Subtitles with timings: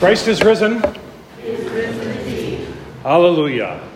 [0.00, 0.82] Christ is risen.
[3.02, 3.86] Hallelujah.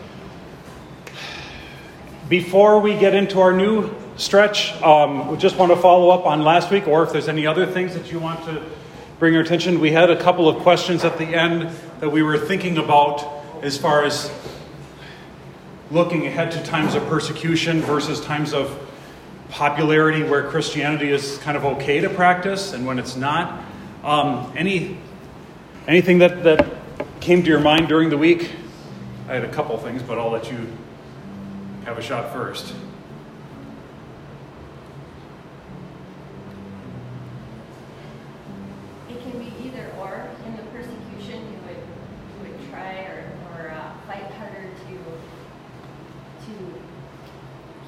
[2.28, 6.42] Before we get into our new stretch, um, we just want to follow up on
[6.42, 8.62] last week, or if there's any other things that you want to
[9.18, 9.80] bring your attention.
[9.80, 13.26] We had a couple of questions at the end that we were thinking about
[13.62, 14.30] as far as
[15.90, 18.78] looking ahead to times of persecution versus times of
[19.48, 23.64] popularity where Christianity is kind of okay to practice and when it's not.
[24.02, 24.98] Um, any
[25.86, 26.66] anything that, that
[27.20, 28.50] came to your mind during the week?
[29.28, 30.68] I had a couple things, but I'll let you
[31.84, 32.74] have a shot first.
[39.08, 40.28] It can be either or.
[40.46, 44.94] In the persecution, you would you would try or, or uh, fight harder to
[46.46, 46.54] to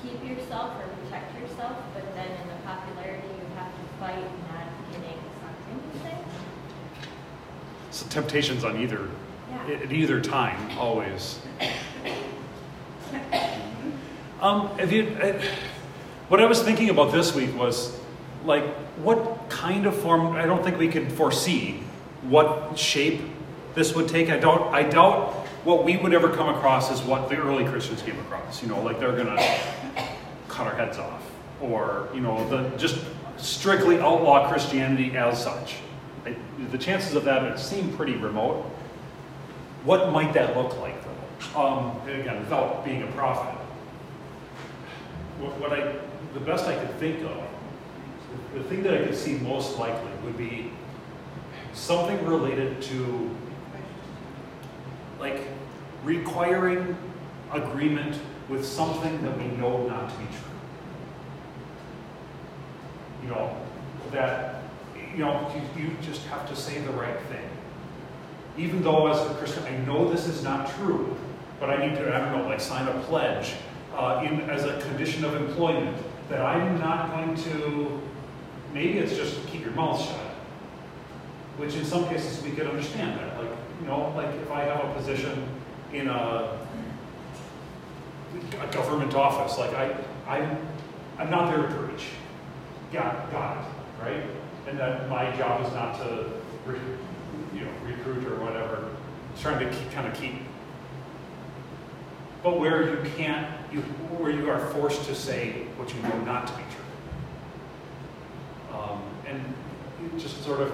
[0.02, 4.68] keep yourself or protect yourself, but then in the popularity, you have to fight not
[4.92, 6.32] getting sucked into things.
[8.36, 9.08] On either
[9.66, 9.76] Yeah.
[9.76, 11.38] at either time, always.
[14.42, 15.42] Um, have you, I,
[16.28, 17.98] what I was thinking about this week was
[18.44, 18.62] like,
[18.98, 20.36] what kind of form?
[20.36, 21.80] I don't think we could foresee
[22.28, 23.22] what shape
[23.74, 24.28] this would take.
[24.28, 24.68] I doubt.
[24.70, 25.32] I doubt
[25.64, 28.62] what we would ever come across is what the early Christians came across.
[28.62, 29.40] You know, like they're gonna
[30.48, 31.22] cut our heads off,
[31.62, 32.98] or you know, the just
[33.38, 35.76] strictly outlaw Christianity as such.
[36.26, 36.36] I,
[36.70, 38.64] the chances of that seem pretty remote.
[39.84, 41.60] What might that look like, though?
[41.60, 43.54] Um, again, without being a prophet,
[45.38, 45.94] what, what I,
[46.34, 47.42] the best I could think of,
[48.54, 50.72] the thing that I could see most likely would be
[51.72, 53.30] something related to,
[55.20, 55.40] like,
[56.04, 56.96] requiring
[57.52, 60.52] agreement with something that we know not to be true.
[63.22, 63.56] You know,
[64.12, 64.62] that,
[65.16, 67.48] you know, you, you just have to say the right thing.
[68.58, 71.16] Even though as a Christian, I know this is not true,
[71.58, 73.54] but I need to, I don't know, like sign a pledge
[73.94, 75.96] uh, in, as a condition of employment
[76.28, 78.00] that I'm not going to,
[78.74, 80.20] maybe it's just keep your mouth shut.
[81.56, 83.38] Which in some cases we could understand that.
[83.38, 83.50] Like,
[83.80, 85.48] you know, like if I have a position
[85.94, 86.58] in a,
[88.60, 89.96] a government office, like I,
[90.28, 90.58] I'm,
[91.18, 92.08] I'm not there to preach.
[92.92, 94.22] Got, got it, right?
[94.66, 96.30] And that my job is not to,
[96.64, 96.78] re,
[97.54, 98.90] you know, recruit or whatever.
[99.32, 100.34] It's trying to keep, kind of keep.
[102.42, 103.80] But where you can't, you,
[104.18, 106.84] where you are forced to say what you know not to be true.
[108.78, 110.72] Um, and just sort of,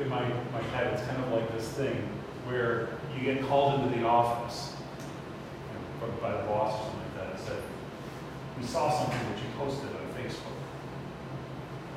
[0.00, 1.96] in my, my head, it's kind of like this thing
[2.46, 4.74] where you get called into the office
[5.68, 7.62] you know, by the boss or something like that and said,
[8.58, 9.88] we saw something that you posted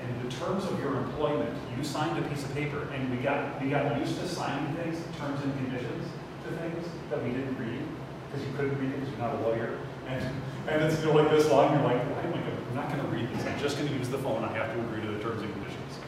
[0.04, 3.62] in the terms of your employment, you signed a piece of paper, and we got
[3.62, 6.08] we got used to signing things, terms and conditions
[6.46, 7.82] to things that we didn't read
[8.28, 9.80] because you couldn't read it because you're not a lawyer.
[10.08, 10.24] And
[10.68, 13.02] and it's know, like this long, you're like, why am I gonna, I'm not going
[13.02, 13.46] to read this.
[13.46, 14.44] I'm just going to use the phone.
[14.44, 16.00] I have to agree to the terms and conditions.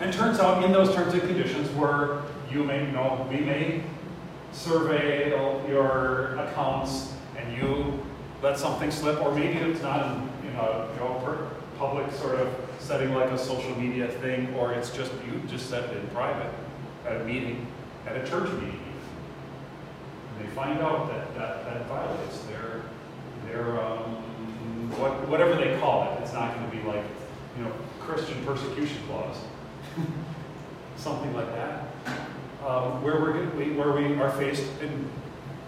[0.00, 3.82] And turns out, in those terms and conditions, where you may you know we may
[4.52, 5.30] survey
[5.68, 8.00] your accounts and you
[8.42, 12.54] let something slip, or maybe it's not in, in a you know, public sort of
[12.78, 16.52] setting like a social media thing, or it's just you just said it in private
[17.06, 17.66] at a meeting,
[18.06, 18.82] at a church meeting.
[20.30, 22.82] And they find out that that, that violates their
[23.46, 24.16] their um,
[24.98, 26.22] what, whatever they call it.
[26.22, 27.04] It's not going to be like
[27.56, 29.36] you know Christian persecution clause,
[30.96, 31.84] something like that.
[32.66, 33.20] Um, where
[33.56, 34.64] we, where we are faced,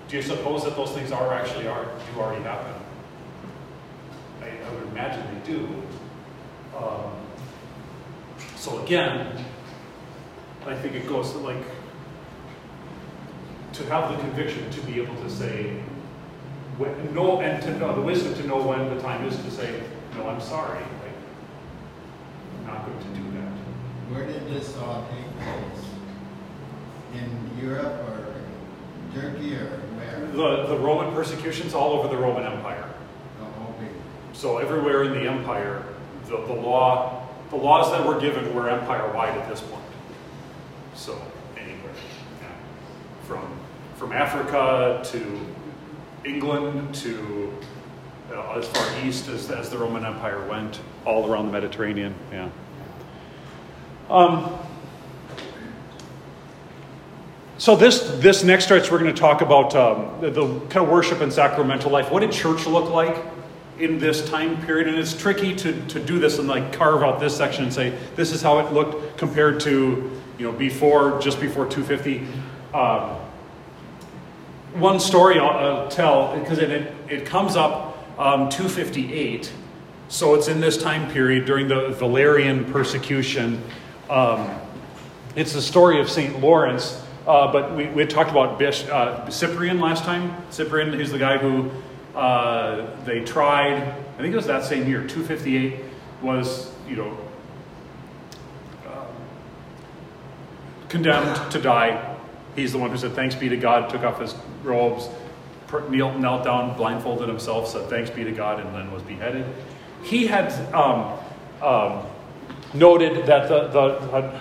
[0.08, 2.74] do you suppose that those things are actually are do already happen?
[4.42, 5.68] I, I would imagine they do.
[6.80, 7.12] Um,
[8.56, 9.44] so again,
[10.66, 11.64] I think it goes to like
[13.72, 15.82] to have the conviction to be able to say
[16.76, 19.82] when, no, and to know the wisdom to know when the time is to say
[20.16, 20.28] no.
[20.28, 20.80] I'm sorry.
[20.80, 21.16] Like,
[22.58, 23.52] I'm not going to do that.
[24.10, 25.84] Where did this all take place?
[27.14, 28.34] In Europe or
[29.14, 29.66] Turkey or
[29.96, 30.26] where?
[30.32, 32.88] The the Roman persecutions all over the Roman Empire.
[33.40, 33.92] Oh, okay.
[34.32, 35.84] So everywhere in the empire,
[36.30, 39.82] the, the law, the laws that were given were empire-wide at this point.
[40.94, 41.20] So
[41.56, 41.92] anywhere,
[42.40, 42.48] yeah.
[43.24, 43.58] from
[43.96, 45.40] from Africa to
[46.24, 47.52] England to
[48.32, 52.14] uh, as far east as, as the Roman Empire went, all around the Mediterranean.
[52.32, 52.48] Yeah.
[54.08, 54.58] Um,
[57.58, 60.88] so this this next stretch, we're going to talk about um, the, the kind of
[60.88, 62.10] worship and sacramental life.
[62.10, 63.16] What did church look like
[63.80, 64.88] in this time period?
[64.88, 67.90] And it's tricky to, to do this and like carve out this section and say
[68.14, 72.26] this is how it looked compared to you know, before, just before 250.
[72.72, 73.16] Um,
[74.74, 79.52] one story I'll uh, tell, because it, it, it, comes up um, 258,
[80.08, 83.62] so it's in this time period during the Valerian persecution.
[84.08, 84.48] Um,
[85.36, 86.40] it's the story of St.
[86.40, 90.34] Lawrence, uh, but we, we talked about Bish, uh, Cyprian last time.
[90.50, 91.70] Cyprian, he's the guy who
[92.14, 95.80] uh, they tried, I think it was that same year, 258,
[96.22, 97.18] was, you know,
[98.86, 99.04] uh,
[100.88, 102.16] condemned to die.
[102.56, 104.34] He's the one who said, Thanks be to God, took off his
[104.64, 105.08] robes,
[105.88, 109.46] knelt, knelt down, blindfolded himself, said, Thanks be to God, and then was beheaded.
[110.02, 111.18] He had um,
[111.62, 112.04] um,
[112.74, 114.40] noted that the, the,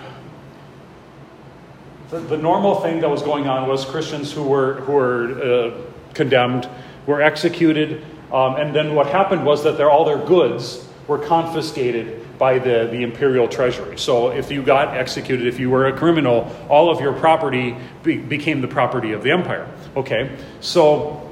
[2.10, 6.12] the, the, normal thing that was going on was Christians who were, who were uh,
[6.14, 6.68] condemned
[7.10, 8.02] were executed,
[8.32, 13.02] um, and then what happened was that all their goods were confiscated by the, the
[13.02, 13.98] imperial treasury.
[13.98, 18.16] So if you got executed, if you were a criminal, all of your property be,
[18.16, 19.68] became the property of the empire.
[19.96, 21.30] Okay, so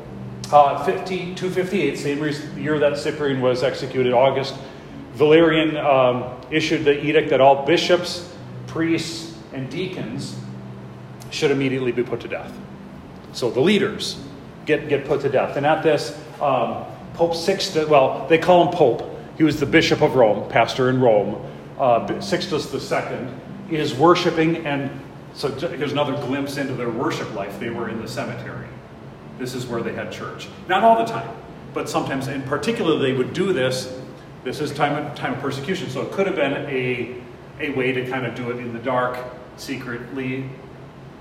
[0.52, 4.54] uh, 50, 258, same year that Cyprian was executed, August,
[5.14, 8.34] Valerian um, issued the edict that all bishops,
[8.66, 10.38] priests, and deacons
[11.30, 12.52] should immediately be put to death.
[13.32, 14.22] So the leaders
[14.68, 15.56] get, get put to death.
[15.56, 16.84] And at this, um,
[17.14, 19.18] Pope Sixtus, well, they call him Pope.
[19.36, 21.44] He was the Bishop of Rome, pastor in Rome.
[21.78, 23.28] Uh, Sixtus II
[23.70, 24.90] is worshiping, and
[25.32, 27.58] so here's another glimpse into their worship life.
[27.58, 28.68] They were in the cemetery.
[29.38, 30.48] This is where they had church.
[30.68, 31.28] Not all the time,
[31.72, 33.96] but sometimes, in particular, they would do this.
[34.44, 37.16] This is time of, time of persecution, so it could have been a,
[37.60, 39.18] a way to kind of do it in the dark,
[39.56, 40.48] secretly,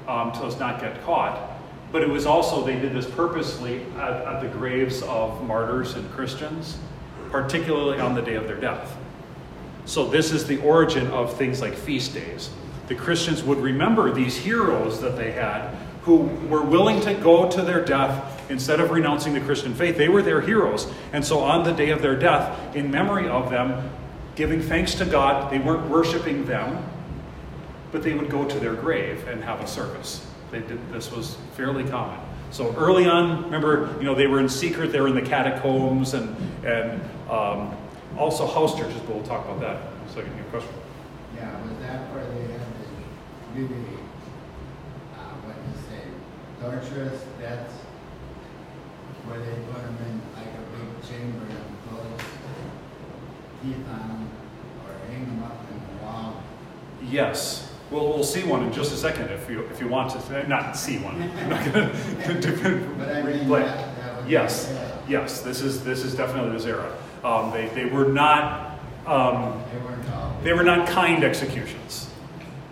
[0.08, 1.57] um, to not get caught.
[1.92, 6.10] But it was also, they did this purposely at, at the graves of martyrs and
[6.12, 6.78] Christians,
[7.32, 8.98] particularly on the day of their death.
[9.86, 12.50] So, this is the origin of things like feast days.
[12.88, 16.18] The Christians would remember these heroes that they had who
[16.50, 19.98] were willing to go to their death instead of renouncing the Christian faith.
[19.98, 20.92] They were their heroes.
[21.14, 23.90] And so, on the day of their death, in memory of them,
[24.36, 26.84] giving thanks to God, they weren't worshiping them,
[27.94, 30.27] but they would go to their grave and have a service.
[30.52, 32.20] They did, this was fairly common.
[32.52, 34.92] So early on, remember, you know, they were in secret.
[34.94, 36.36] They were in the catacombs and
[36.66, 37.76] and um,
[38.18, 39.00] also house churches.
[39.02, 40.36] But we'll talk about that in a second.
[40.38, 40.74] Your question?
[41.36, 44.00] Yeah, was that where they had the really,
[45.14, 46.02] uh, what do you say,
[46.62, 47.74] torturous deaths,
[49.26, 52.22] where they put them in like a big chamber and close
[53.62, 54.30] teeth on them,
[54.86, 56.42] or hang them up in the wall?
[57.04, 57.74] Yes.
[57.90, 60.48] Well, we'll see one in just a second if you if you want to.
[60.48, 61.22] Not see one.
[61.38, 61.90] I'm not going
[62.42, 63.94] to replay.
[64.28, 64.74] Yes,
[65.08, 65.42] yes.
[65.42, 66.94] This is this is definitely this era.
[67.24, 68.78] Um, they they were not.
[69.06, 69.64] Um,
[70.44, 72.10] they were not kind executions,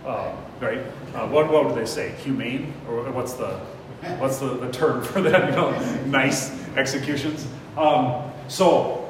[0.06, 0.80] uh, right?
[1.14, 2.12] Uh, what what would they say?
[2.24, 3.60] Humane, or what's the
[4.18, 5.50] what's the, the term for that?
[5.50, 7.48] You know, nice executions.
[7.78, 9.10] Um, so,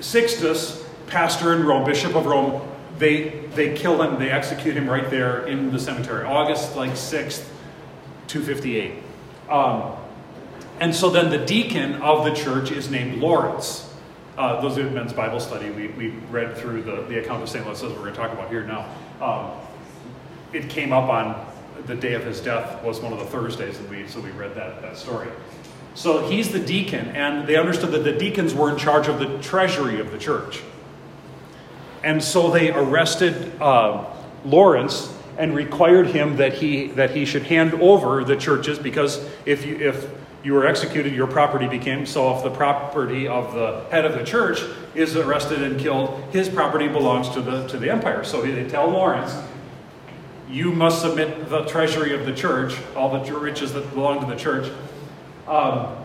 [0.00, 2.60] Sixtus, pastor in Rome, bishop of Rome,
[2.98, 7.48] they, they kill him, they execute him right there in the cemetery, August like 6th,
[8.28, 8.94] 258.
[9.48, 9.96] Um,
[10.80, 13.94] and so then the deacon of the church is named Lawrence.
[14.36, 15.70] Uh, those are men's Bible study.
[15.70, 17.64] We, we read through the, the account of St.
[17.64, 18.86] Lawrence, we're going to talk about here now.
[19.20, 19.52] Um,
[20.52, 21.46] it came up on
[21.86, 24.54] the day of his death was one of the Thursdays, and we, so we read
[24.54, 25.28] that, that story.
[25.94, 29.38] So he's the deacon, and they understood that the deacons were in charge of the
[29.38, 30.62] treasury of the church.
[32.06, 34.04] And so they arrested uh,
[34.44, 39.66] Lawrence and required him that he, that he should hand over the churches because if
[39.66, 40.08] you, if
[40.44, 44.22] you were executed, your property became so if the property of the head of the
[44.22, 44.60] church
[44.94, 48.22] is arrested and killed, his property belongs to the, to the empire.
[48.22, 49.36] So they tell Lawrence,
[50.48, 54.38] you must submit the treasury of the church, all the riches that belong to the
[54.38, 54.72] church.
[55.48, 55.96] Um,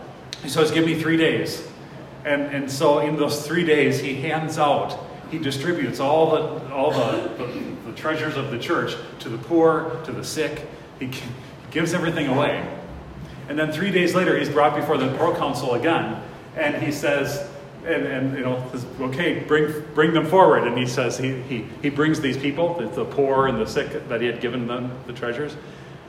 [0.42, 1.64] he says, give me three days.
[2.24, 6.90] And, and so in those three days, he hands out he distributes all the, all
[6.90, 10.68] the, the, the treasures of the church to the poor, to the sick.
[11.00, 11.10] He
[11.70, 12.68] gives everything away.
[13.48, 16.22] And then three days later, he's brought before the proconsul again,
[16.54, 17.48] and he says,
[17.86, 18.70] and, and you know,
[19.00, 20.64] okay, bring, bring them forward.
[20.64, 24.20] And he says, he, he, he brings these people, the, poor and the sick, that
[24.20, 25.56] he had given them the treasures.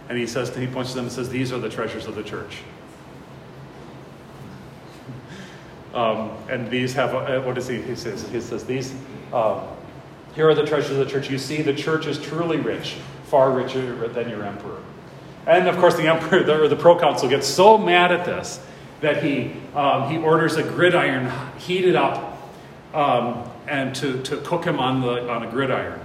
[0.09, 2.23] And he says, he points to them and says, These are the treasures of the
[2.23, 2.57] church.
[5.93, 8.27] Um, and these have, uh, what does he, he says?
[8.29, 8.95] He says, these,
[9.33, 9.67] uh,
[10.35, 11.29] here are the treasures of the church.
[11.29, 14.81] You see, the church is truly rich, far richer than your emperor.
[15.45, 18.59] And of course, the emperor, the, or the proconsul, gets so mad at this
[19.01, 22.39] that he, um, he orders a gridiron heated up
[22.93, 25.99] um, and to, to cook him on, the, on a gridiron.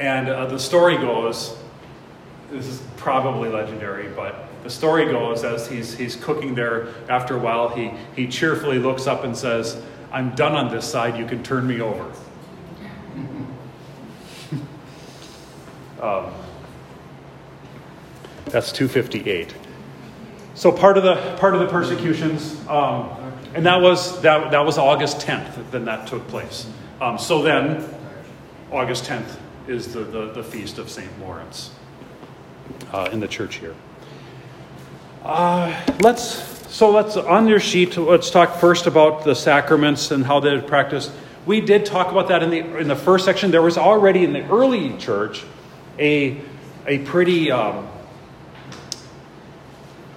[0.00, 1.56] And uh, the story goes
[2.50, 7.38] this is probably legendary, but the story goes as he's, he's cooking there, after a
[7.38, 9.80] while, he, he cheerfully looks up and says,
[10.12, 12.04] I'm done on this side, you can turn me over.
[16.00, 16.32] um,
[18.46, 19.54] that's 258.
[20.54, 23.08] So part of the part of the persecutions, um,
[23.54, 25.70] and that was that, that was August 10th.
[25.70, 26.68] Then that took place.
[27.00, 27.88] Um, so then,
[28.70, 29.36] August 10th
[29.66, 31.70] is the, the, the feast of Saint Lawrence
[32.92, 33.74] uh, in the church here.
[35.22, 37.96] Uh, let's so let's on your sheet.
[37.96, 41.12] Let's talk first about the sacraments and how they're practiced.
[41.44, 43.50] We did talk about that in the in the first section.
[43.50, 45.44] There was already in the early church
[45.98, 46.40] a
[46.86, 47.88] a pretty um,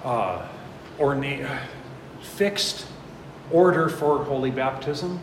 [0.04, 0.46] uh,
[0.98, 1.46] ornate,
[2.22, 2.86] fixed
[3.50, 5.20] order for holy baptism.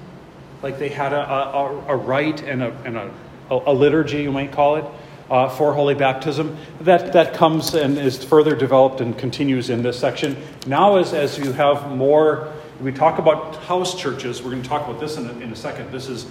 [0.61, 3.11] Like they had a, a, a rite and, a, and a,
[3.49, 4.85] a liturgy, you might call it,
[5.31, 6.57] uh, for holy baptism.
[6.81, 10.35] That, that comes and is further developed and continues in this section.
[10.67, 14.87] Now, as, as you have more, we talk about house churches, we're going to talk
[14.87, 15.89] about this in a, in a second.
[15.91, 16.25] This is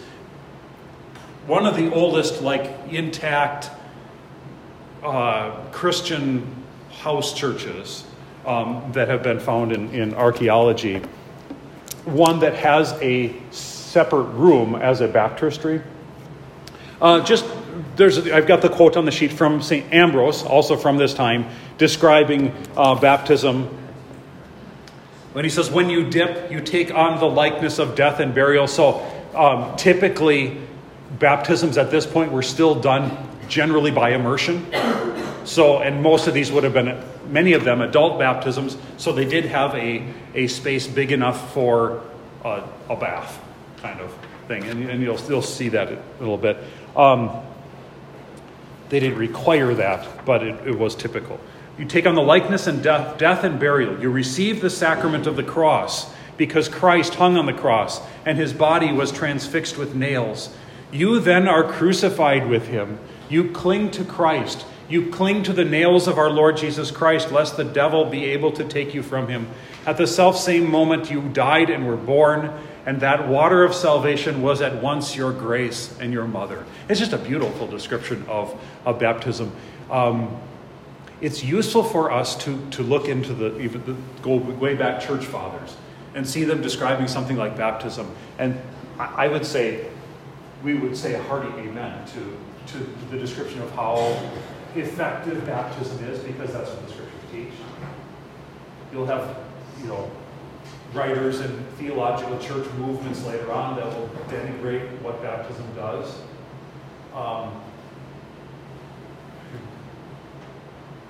[1.46, 3.70] one of the oldest, like, intact
[5.02, 6.46] uh, Christian
[6.90, 8.04] house churches
[8.44, 11.00] um, that have been found in, in archaeology.
[12.04, 15.80] One that has a separate room as a baptistry.
[17.00, 17.46] Uh, just
[17.96, 19.92] there's I've got the quote on the sheet from St.
[19.92, 21.46] Ambrose, also from this time,
[21.78, 23.68] describing uh, baptism.
[25.32, 28.66] When he says, When you dip, you take on the likeness of death and burial.
[28.66, 30.60] So um, typically,
[31.18, 33.16] baptisms at this point were still done
[33.48, 34.66] generally by immersion.
[35.44, 38.76] So, and most of these would have been, many of them, adult baptisms.
[38.98, 42.02] So they did have a, a space big enough for
[42.44, 43.42] a, a bath
[43.78, 44.14] kind of
[44.46, 44.64] thing.
[44.64, 46.58] And, and you'll still see that a little bit.
[46.96, 47.30] Um,
[48.90, 51.40] they didn't require that, but it, it was typical.
[51.78, 53.98] You take on the likeness and death, death and burial.
[54.00, 58.52] You receive the sacrament of the cross because Christ hung on the cross and his
[58.52, 60.54] body was transfixed with nails.
[60.92, 62.98] You then are crucified with him.
[63.28, 64.66] You cling to Christ.
[64.88, 68.50] You cling to the nails of our Lord Jesus Christ, lest the devil be able
[68.52, 69.48] to take you from him.
[69.86, 72.52] At the self same moment, you died and were born
[72.86, 76.64] and that water of salvation was at once your grace and your mother.
[76.88, 79.52] It's just a beautiful description of, of baptism.
[79.90, 80.40] Um,
[81.20, 85.26] it's useful for us to, to look into the, even the, go way back church
[85.26, 85.76] fathers
[86.14, 88.10] and see them describing something like baptism.
[88.38, 88.58] And
[88.98, 89.86] I, I would say,
[90.64, 92.78] we would say a hearty amen to, to
[93.10, 94.18] the description of how
[94.74, 97.52] effective baptism is because that's what the scriptures teach.
[98.92, 99.36] You'll have,
[99.80, 100.10] you know,
[100.92, 106.20] writers and theological church movements later on that will denigrate what baptism does.
[107.14, 107.60] Um,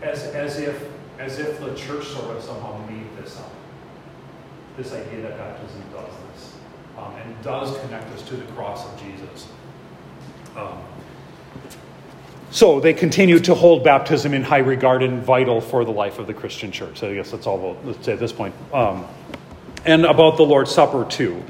[0.03, 0.85] as, as, if,
[1.19, 3.53] as if the church sort of somehow made this up.
[4.77, 6.55] This idea that baptism does this
[6.97, 9.49] um, and does connect us to the cross of Jesus.
[10.57, 10.79] Um,
[12.51, 16.27] so they continue to hold baptism in high regard and vital for the life of
[16.27, 16.99] the Christian church.
[16.99, 18.55] So I guess that's all we'll let's say at this point.
[18.73, 19.07] Um,
[19.85, 21.43] and about the Lord's Supper, too.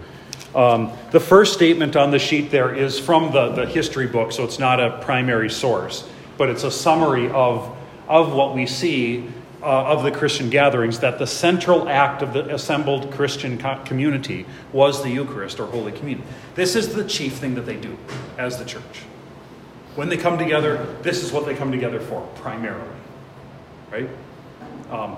[0.55, 4.45] Um, the first statement on the sheet there is from the, the history book, so
[4.45, 7.77] it's not a primary source, but it's a summary of,
[8.09, 9.29] of what we see
[9.63, 14.47] uh, of the Christian gatherings that the central act of the assembled Christian co- community
[14.73, 16.27] was the Eucharist or Holy Communion.
[16.55, 17.97] This is the chief thing that they do
[18.39, 19.03] as the church.
[19.97, 22.89] When they come together, this is what they come together for, primarily.
[23.91, 24.09] Right?
[24.91, 25.17] Um,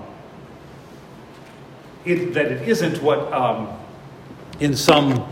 [2.05, 3.69] it, that it isn't what um,
[4.59, 5.29] in some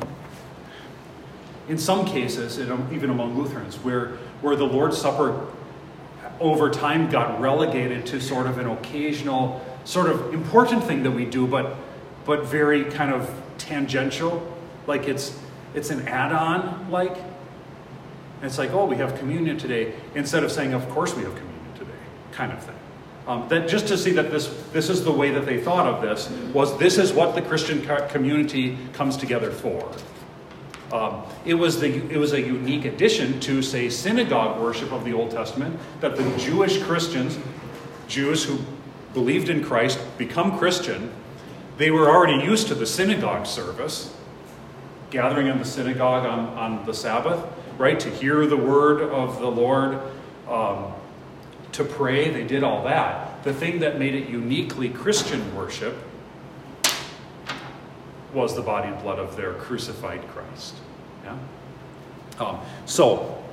[1.70, 5.48] in some cases, even among Lutherans, where where the Lord's Supper
[6.40, 11.26] over time got relegated to sort of an occasional, sort of important thing that we
[11.26, 11.76] do, but
[12.26, 14.42] but very kind of tangential,
[14.88, 15.38] like it's
[15.76, 17.16] it's an add-on, like.
[18.44, 21.74] it's like, oh, we have communion today, instead of saying, of course we have communion
[21.76, 21.92] today,
[22.32, 22.76] kind of thing.
[23.32, 26.02] Um, that just to see that this, this is the way that they thought of
[26.02, 29.90] this was this is what the Christian community comes together for.
[30.92, 35.14] Um, it, was the, it was a unique addition to, say, synagogue worship of the
[35.14, 37.40] Old Testament that the Jewish Christians,
[38.10, 38.60] Jews who
[39.14, 41.10] believed in Christ, become Christian,
[41.78, 44.14] they were already used to the synagogue service,
[45.10, 47.42] gathering in the synagogue on, on the Sabbath,
[47.78, 50.02] right, to hear the word of the Lord.
[50.50, 50.92] Um,
[51.74, 53.44] to pray, they did all that.
[53.44, 55.96] The thing that made it uniquely Christian worship
[58.34, 60.76] was the body and blood of their crucified Christ.
[61.24, 61.38] Yeah?
[62.40, 63.44] Um, so,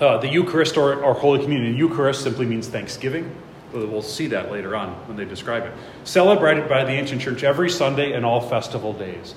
[0.00, 1.76] uh, the Eucharist or, or Holy Communion.
[1.76, 3.34] Eucharist simply means thanksgiving.
[3.72, 5.72] We'll see that later on when they describe it.
[6.04, 9.34] Celebrated by the ancient church every Sunday and all festival days.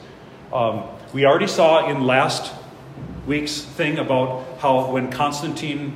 [0.51, 2.54] Um, we already saw in last
[3.25, 5.96] week's thing about how when Constantine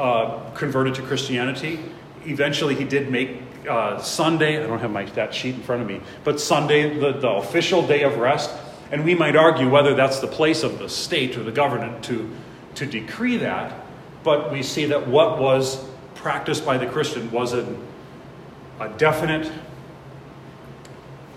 [0.00, 1.78] uh, converted to Christianity,
[2.24, 5.88] eventually he did make uh, Sunday, I don't have my, that sheet in front of
[5.88, 8.50] me, but Sunday, the, the official day of rest.
[8.90, 12.28] And we might argue whether that's the place of the state or the government to,
[12.76, 13.72] to decree that,
[14.24, 17.76] but we see that what was practiced by the Christian was a,
[18.80, 19.52] a definite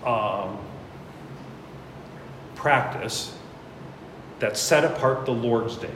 [0.04, 0.58] um,
[2.54, 3.36] practice
[4.38, 5.94] that set apart the Lord's Day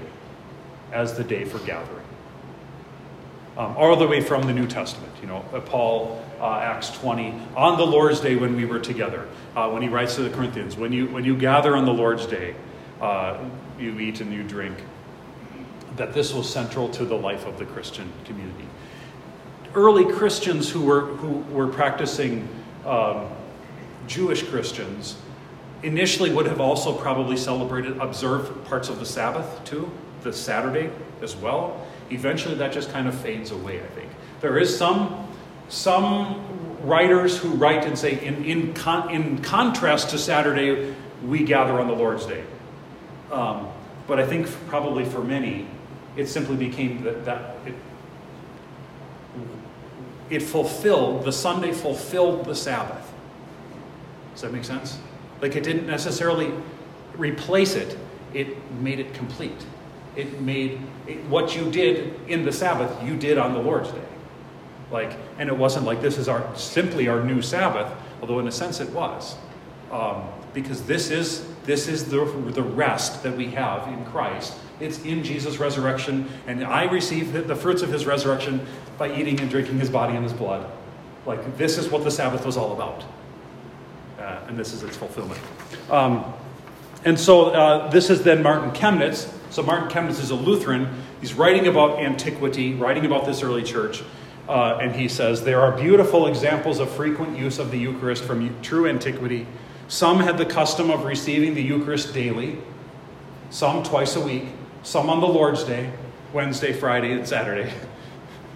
[0.92, 1.97] as the day for gathering.
[3.58, 7.34] Um, all the way from the New Testament, you know, uh, Paul, uh, Acts 20,
[7.56, 10.76] on the Lord's Day when we were together, uh, when he writes to the Corinthians,
[10.76, 12.54] when you, when you gather on the Lord's Day,
[13.00, 13.36] uh,
[13.78, 14.78] you eat and you drink,
[15.96, 18.68] that this was central to the life of the Christian community
[19.74, 22.48] early Christians who were, who were practicing
[22.84, 23.28] um,
[24.06, 25.16] Jewish Christians
[25.82, 29.90] initially would have also probably celebrated, observed parts of the Sabbath too,
[30.22, 30.90] the Saturday
[31.22, 31.86] as well.
[32.10, 34.10] Eventually, that just kind of fades away, I think.
[34.40, 35.28] There is some,
[35.68, 36.44] some
[36.82, 41.88] writers who write and say, in, in, con, in contrast to Saturday, we gather on
[41.88, 42.44] the Lord's Day.
[43.32, 43.68] Um,
[44.06, 45.66] but I think probably for many,
[46.16, 47.74] it simply became that, that it,
[50.30, 53.12] it fulfilled, the Sunday fulfilled the Sabbath.
[54.32, 54.98] Does that make sense?
[55.42, 56.52] Like it didn't necessarily
[57.16, 57.98] replace it,
[58.34, 59.66] it made it complete.
[60.18, 64.02] It made it, what you did in the Sabbath, you did on the Lord's Day.
[64.90, 67.90] Like, and it wasn't like this is our simply our new Sabbath,
[68.20, 69.36] although in a sense it was,
[69.90, 75.00] um, because this is this is the the rest that we have in Christ it's
[75.04, 78.64] in Jesus' resurrection, and I receive the fruits of his resurrection
[78.96, 80.70] by eating and drinking his body and his blood.
[81.26, 83.04] Like, this is what the Sabbath was all about.
[84.18, 85.40] Uh, and this is its fulfillment.
[85.90, 86.32] Um,
[87.04, 89.32] and so, uh, this is then Martin Chemnitz.
[89.50, 91.02] So, Martin Chemnitz is a Lutheran.
[91.20, 94.02] He's writing about antiquity, writing about this early church.
[94.48, 98.60] Uh, and he says, There are beautiful examples of frequent use of the Eucharist from
[98.62, 99.46] true antiquity.
[99.88, 102.58] Some had the custom of receiving the Eucharist daily,
[103.50, 104.44] some twice a week,
[104.82, 105.90] some on the Lord's Day,
[106.32, 107.72] Wednesday, Friday, and Saturday.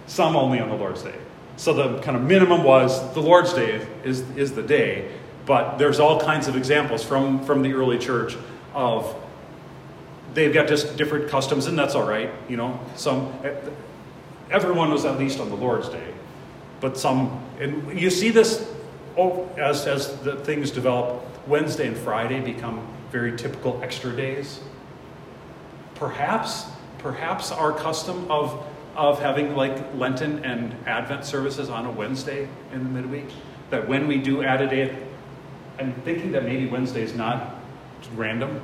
[0.05, 1.15] Some only on the Lord's Day.
[1.55, 5.09] So the kind of minimum was the Lord's Day is, is the day,
[5.45, 8.35] but there's all kinds of examples from, from the early church
[8.73, 9.15] of
[10.33, 12.31] they've got just different customs, and that's all right.
[12.49, 13.33] You know, some
[14.51, 16.13] everyone was at least on the Lord's Day,
[16.81, 18.71] but some, and you see this
[19.17, 21.25] oh, as as the things develop.
[21.45, 24.61] Wednesday and Friday become very typical extra days
[26.03, 26.65] perhaps,
[26.97, 28.61] perhaps our custom of,
[28.95, 33.29] of having like Lenten and Advent services on a Wednesday in the midweek,
[33.69, 34.95] that when we do add a day,
[35.79, 37.55] I'm thinking that maybe Wednesday is not
[38.15, 38.61] random.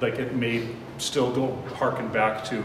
[0.00, 2.62] Like it may still go harken back to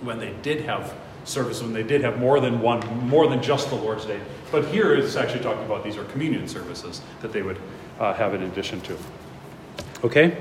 [0.00, 3.68] when they did have service, when they did have more than one, more than just
[3.68, 4.20] the Lord's Day.
[4.50, 7.58] But here it's actually talking about these are communion services that they would
[7.98, 8.96] uh, have in addition to.
[10.04, 10.38] Okay?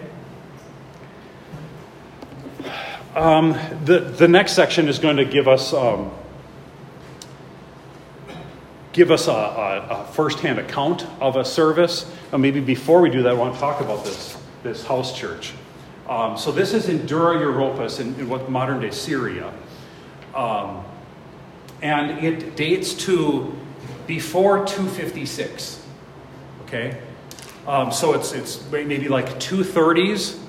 [3.16, 6.12] Um, the, the next section is going to give us, um,
[8.94, 12.10] give us a, a, a firsthand account of a service.
[12.32, 15.54] And maybe before we do that, I want to talk about this, this house church.
[16.10, 19.54] Um, so this is in Dura Europos in, in what modern day Syria.
[20.34, 20.86] Um,
[21.82, 23.54] and it dates to
[24.06, 25.84] before 256.
[26.64, 26.98] Okay?
[27.68, 30.40] Um, so it's, it's maybe like 230s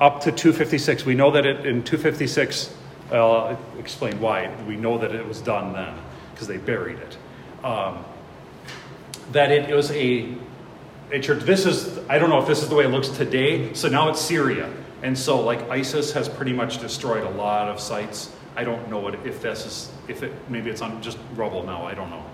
[0.00, 1.04] up to 256.
[1.04, 2.74] We know that it, in 256,
[3.12, 4.52] I'll explain why.
[4.66, 5.94] We know that it was done then
[6.32, 7.16] because they buried it.
[7.64, 8.04] Um,
[9.30, 10.34] that it, it was a,
[11.12, 11.44] a church.
[11.44, 13.72] This is, I don't know if this is the way it looks today.
[13.74, 14.70] So now it's Syria.
[15.04, 18.32] And so, like, ISIS has pretty much destroyed a lot of sites.
[18.56, 21.84] I don't know what, if this is, if it, maybe it's on just rubble now.
[21.84, 22.24] I don't know.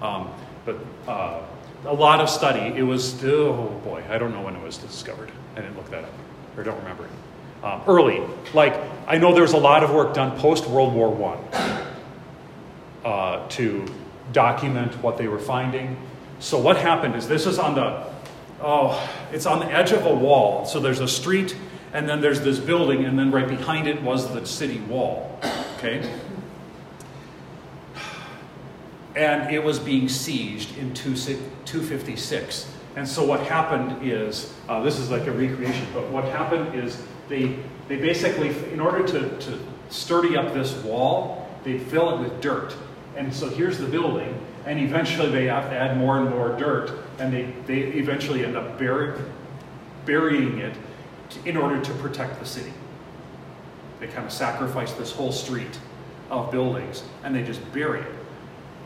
[0.00, 0.30] Um,
[0.64, 1.42] but uh,
[1.84, 2.74] a lot of study.
[2.78, 5.30] It was, still, oh boy, I don't know when it was discovered.
[5.54, 6.12] I didn't look that up
[6.56, 7.06] or don't remember.
[7.62, 8.74] Um, early, like
[9.06, 11.38] I know there's a lot of work done post World War One
[13.04, 13.86] uh, to
[14.32, 15.96] document what they were finding.
[16.40, 18.06] So what happened is this is on the
[18.60, 20.66] oh, it's on the edge of a wall.
[20.66, 21.56] So there's a street,
[21.94, 25.38] and then there's this building, and then right behind it was the city wall.
[25.78, 26.12] Okay.
[29.14, 32.72] And it was being sieged in 256.
[32.96, 37.00] And so what happened is, uh, this is like a recreation, but what happened is
[37.28, 42.40] they, they basically, in order to, to sturdy up this wall, they'd fill it with
[42.40, 42.74] dirt.
[43.16, 46.90] And so here's the building, and eventually they have to add more and more dirt,
[47.20, 49.16] and they, they eventually end up bury,
[50.04, 50.76] burying it
[51.44, 52.72] in order to protect the city.
[54.00, 55.78] They kind of sacrifice this whole street
[56.30, 58.12] of buildings, and they just bury it,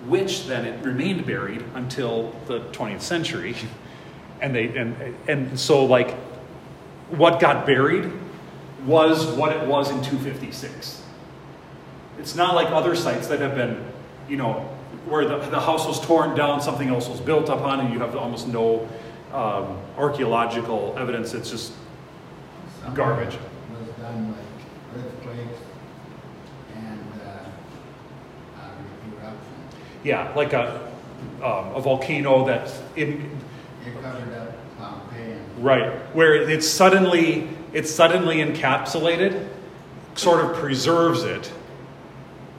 [0.07, 3.55] which then it remained buried until the 20th century.
[4.41, 6.15] And they and and so like
[7.11, 8.09] what got buried
[8.87, 11.03] was what it was in 256.
[12.19, 13.85] It's not like other sites that have been,
[14.29, 14.61] you know,
[15.07, 18.15] where the, the house was torn down, something else was built upon, and you have
[18.17, 18.89] almost no
[19.33, 21.35] um, archaeological evidence.
[21.35, 21.73] It's just
[22.95, 23.39] Garbage.
[23.71, 25.61] Was done with earthquakes
[26.77, 28.71] and, uh, uh,
[29.13, 29.39] eruption.
[30.05, 30.89] yeah, like a
[31.43, 33.39] um, a volcano that's in
[33.87, 39.49] It covered up Pompeii right where it's suddenly it's suddenly encapsulated,
[40.15, 41.53] sort of preserves it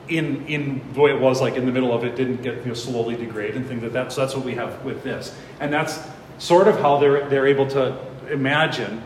[0.08, 2.66] in in the way it was like in the middle of it didn't get you
[2.66, 4.12] know, slowly degrade and things like that.
[4.12, 6.00] So that's what we have with this, and that's
[6.38, 7.98] sort of how they're they're able to
[8.30, 9.02] imagine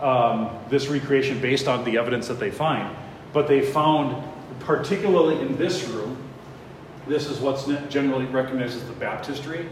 [0.00, 2.94] um, this recreation based on the evidence that they find.
[3.32, 4.22] But they found,
[4.60, 6.16] particularly in this room,
[7.06, 9.68] this is what's generally recognized as the baptistry.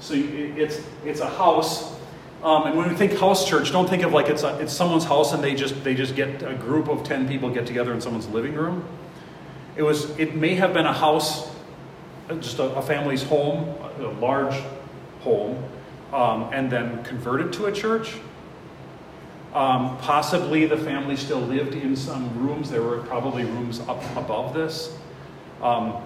[0.00, 1.92] So it's it's a house,
[2.42, 5.04] um, and when we think house church, don't think of like it's a, it's someone's
[5.04, 8.00] house and they just they just get a group of ten people get together in
[8.00, 8.84] someone's living room.
[9.76, 11.50] It was it may have been a house,
[12.30, 14.54] uh, just a, a family's home, a large
[15.20, 15.64] home,
[16.12, 18.14] um, and then converted to a church.
[19.54, 22.70] Um, possibly the family still lived in some rooms.
[22.70, 24.96] There were probably rooms up above this.
[25.62, 26.02] Um,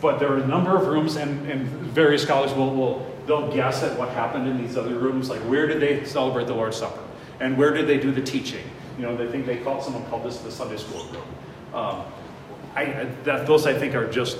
[0.00, 3.82] but there are a number of rooms, and, and various scholars will, will they'll guess
[3.82, 5.28] at what happened in these other rooms.
[5.28, 7.02] Like where did they celebrate the Lord's Supper,
[7.40, 8.64] and where did they do the teaching?
[8.96, 11.24] You know, they think they called someone called this the Sunday school room.
[11.74, 12.04] Um,
[12.74, 14.38] I, that, those I think are just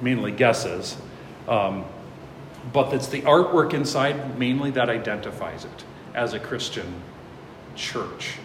[0.00, 0.96] mainly guesses,
[1.48, 1.84] um,
[2.72, 7.02] but it's the artwork inside mainly that identifies it as a Christian
[7.74, 8.38] church.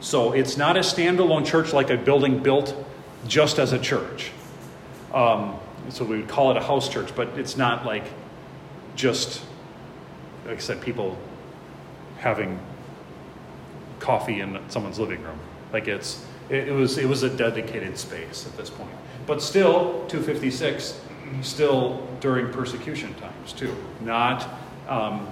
[0.00, 2.74] So it's not a standalone church like a building built
[3.26, 4.32] just as a church.
[5.14, 5.56] Um,
[5.88, 8.04] so we would call it a house church, but it's not like
[8.96, 9.42] just,
[10.46, 11.16] like I said, people
[12.18, 12.58] having
[14.00, 15.38] coffee in someone's living room.
[15.72, 18.90] Like it's, it, it was, it was a dedicated space at this point.
[19.26, 21.00] But still, 256,
[21.42, 23.74] still during persecution times too.
[24.00, 24.48] Not
[24.88, 25.28] um,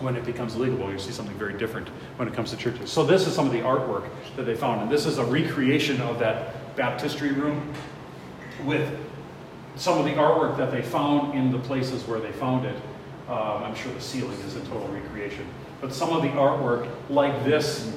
[0.00, 0.90] when it becomes legal.
[0.90, 2.90] You see something very different when it comes to churches.
[2.90, 6.00] So this is some of the artwork that they found, and this is a recreation
[6.02, 7.72] of that baptistry room
[8.64, 8.98] with
[9.76, 12.76] some of the artwork that they found in the places where they found it.
[13.28, 15.46] Um, I'm sure the ceiling is a total recreation.
[15.80, 17.92] But some of the artwork, like this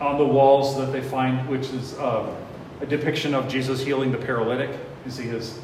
[0.00, 2.36] on the walls that they find, which is um,
[2.80, 4.70] a depiction of Jesus healing the paralytic.
[5.04, 5.60] You see his,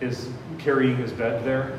[0.00, 1.78] his carrying his bed there.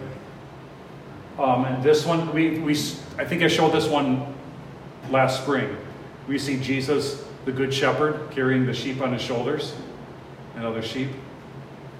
[1.37, 2.75] Um, and this one, we, we,
[3.17, 4.33] I think I showed this one
[5.09, 5.77] last spring.
[6.27, 9.73] We see Jesus, the Good Shepherd, carrying the sheep on his shoulders
[10.55, 11.09] and other sheep.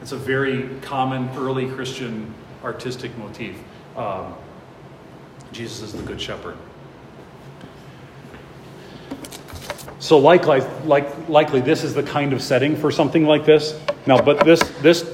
[0.02, 3.56] It's a very common early Christian artistic motif.
[3.96, 4.34] Um,
[5.54, 6.58] Jesus is the Good Shepherd.
[10.00, 13.80] So likely, like, likely, this is the kind of setting for something like this.
[14.06, 15.10] Now, but this this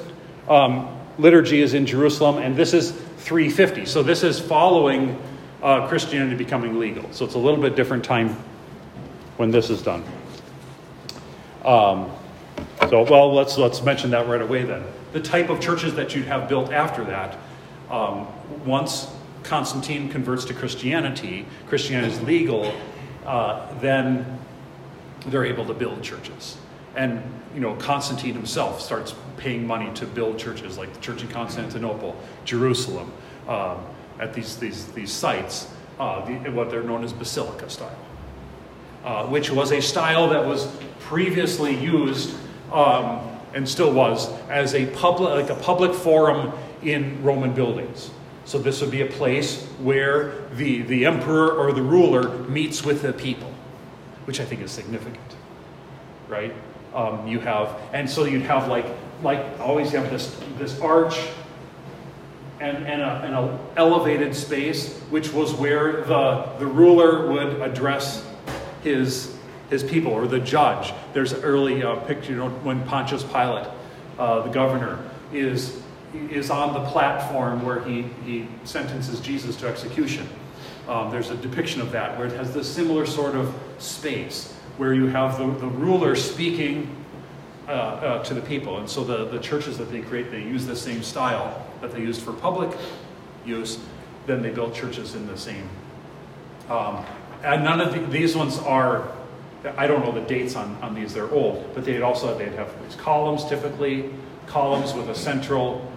[0.49, 3.85] um, liturgy is in Jerusalem, and this is 350.
[3.85, 5.21] So this is following
[5.62, 7.12] uh, Christianity becoming legal.
[7.12, 8.36] So it's a little bit different time
[9.38, 10.04] when this is done.
[11.63, 12.12] Um,
[12.89, 14.84] so, well, let's let's mention that right away then.
[15.13, 17.38] The type of churches that you'd have built after that,
[17.89, 18.28] um,
[18.65, 22.74] once Constantine converts to Christianity, Christianity is legal,
[23.26, 24.39] uh, then
[25.28, 26.58] they're able to build churches.
[26.95, 27.21] And
[27.54, 32.15] you know, Constantine himself starts paying money to build churches, like the church in Constantinople,
[32.45, 33.12] Jerusalem,
[33.47, 33.78] um,
[34.21, 35.67] at these these these sites,
[35.99, 37.97] uh, the, what they're known as basilica style,
[39.03, 42.34] uh, which was a style that was previously used
[42.71, 46.53] um, and still was as a public like a public forum
[46.84, 48.12] in Roman buildings.
[48.45, 53.01] So this would be a place where the the emperor or the ruler meets with
[53.01, 53.51] the people
[54.25, 55.36] which I think is significant,
[56.27, 56.53] right?
[56.93, 58.86] Um, you have, and so you'd have like,
[59.23, 61.19] like always have this this arch
[62.62, 68.26] and, and, a, elevated space, which was where the, the ruler would address
[68.84, 69.36] his,
[69.69, 70.93] his people or the judge.
[71.13, 73.67] There's an early uh, picture you know, when Pontius Pilate,
[74.19, 75.00] uh, the governor,
[75.34, 75.82] is,
[76.13, 80.30] is on the platform where he, he sentences Jesus to execution.
[80.88, 84.93] Um, there's a depiction of that where it has this similar sort of space where
[84.93, 86.95] you have the, the ruler speaking
[87.67, 88.78] uh, uh, to the people.
[88.78, 92.00] And so the, the churches that they create, they use the same style that they
[92.00, 92.78] used for public
[93.46, 93.80] use.
[94.28, 95.67] Then they built churches in the same.
[96.70, 97.06] Um,
[97.44, 99.12] and none of the, these ones are,
[99.78, 102.72] I don't know the dates on, on these, they're old, but they'd also, they'd have
[102.84, 104.12] these columns typically,
[104.46, 105.91] columns with a central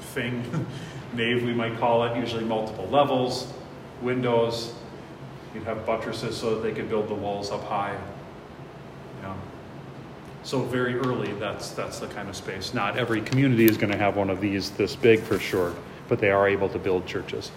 [0.00, 0.66] thing,
[1.14, 3.52] nave we might call it, usually multiple levels,
[4.02, 4.74] windows.
[5.54, 7.96] You'd have buttresses so that they could build the walls up high.
[10.46, 12.72] So very early, that's that's the kind of space.
[12.72, 15.74] Not every community is going to have one of these this big for sure,
[16.06, 17.50] but they are able to build churches.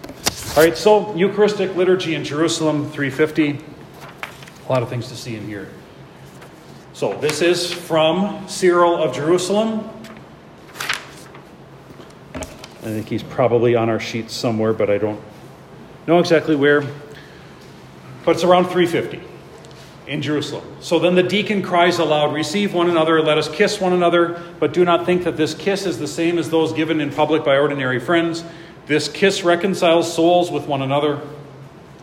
[0.57, 3.59] All right, so Eucharistic liturgy in Jerusalem, 350.
[4.65, 5.69] A lot of things to see in here.
[6.93, 9.87] So this is from Cyril of Jerusalem.
[12.33, 15.21] I think he's probably on our sheet somewhere, but I don't
[16.07, 16.81] know exactly where.
[18.25, 19.21] But it's around 350
[20.09, 20.65] in Jerusalem.
[20.81, 24.73] So then the deacon cries aloud, Receive one another, let us kiss one another, but
[24.73, 27.57] do not think that this kiss is the same as those given in public by
[27.57, 28.43] ordinary friends.
[28.87, 31.21] This kiss reconciles souls with one another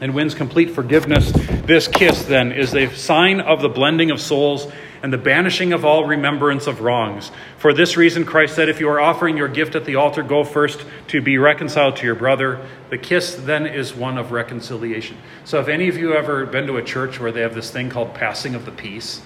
[0.01, 1.33] and wins complete forgiveness.
[1.65, 4.71] This kiss, then, is a sign of the blending of souls
[5.03, 7.31] and the banishing of all remembrance of wrongs.
[7.59, 10.45] For this reason, Christ said, If you are offering your gift at the altar, go
[10.45, 12.67] first to be reconciled to your brother.
[12.91, 15.17] The kiss then is one of reconciliation.
[15.45, 17.91] So, have any of you ever been to a church where they have this thing
[17.91, 19.23] called passing of the peace?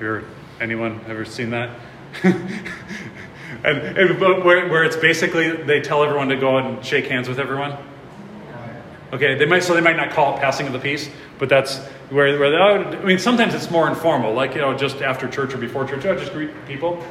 [0.00, 0.24] Ever,
[0.60, 1.70] anyone ever seen that?
[2.22, 2.38] and,
[3.64, 7.76] and where, where it's basically they tell everyone to go and shake hands with everyone.
[9.12, 11.78] Okay, they might so they might not call it passing of the peace, but that's
[12.10, 15.58] where, where I mean sometimes it's more informal, like you know just after church or
[15.58, 17.02] before church, I oh, just greet people.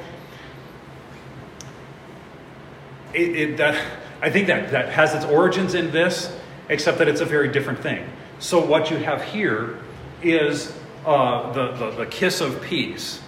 [3.14, 3.82] It, it, that
[4.22, 6.36] I think that that has its origins in this,
[6.70, 8.08] except that it's a very different thing.
[8.40, 9.80] So what you have here
[10.22, 13.22] is uh, the, the the kiss of peace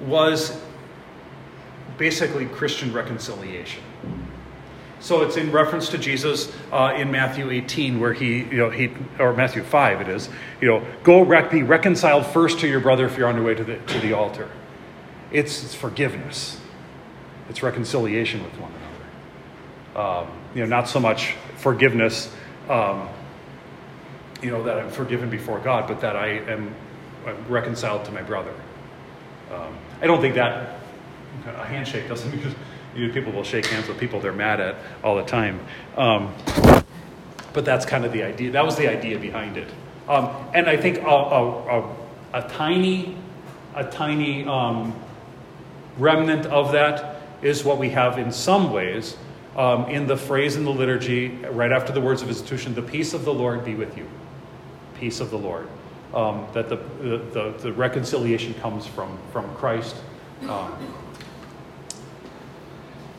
[0.00, 0.60] was
[1.98, 3.82] basically Christian reconciliation.
[5.06, 8.92] So it's in reference to Jesus uh, in Matthew 18, where he, you know, he,
[9.20, 10.28] or Matthew 5 it is,
[10.60, 13.62] you know, go be reconciled first to your brother if you're on your way to
[13.62, 14.50] the, to the altar.
[15.30, 16.58] It's, it's forgiveness,
[17.48, 18.72] it's reconciliation with one
[19.94, 20.08] another.
[20.08, 22.28] Um, you know, not so much forgiveness,
[22.68, 23.08] um,
[24.42, 26.74] you know, that I'm forgiven before God, but that I am
[27.48, 28.54] reconciled to my brother.
[29.52, 30.80] Um, I don't think that
[31.46, 32.32] a handshake doesn't
[32.96, 35.60] you people will shake hands with people they're mad at all the time.
[35.96, 36.34] Um,
[37.52, 38.50] but that's kind of the idea.
[38.50, 39.68] That was the idea behind it.
[40.08, 41.96] Um, and I think a, a, a,
[42.34, 43.16] a tiny,
[43.74, 44.94] a tiny um,
[45.98, 49.16] remnant of that is what we have in some ways
[49.56, 53.14] um, in the phrase in the liturgy right after the words of institution: "The peace
[53.14, 54.06] of the Lord be with you."
[54.98, 55.68] Peace of the Lord.
[56.14, 59.96] Um, that the, the, the, reconciliation comes from, from Christ.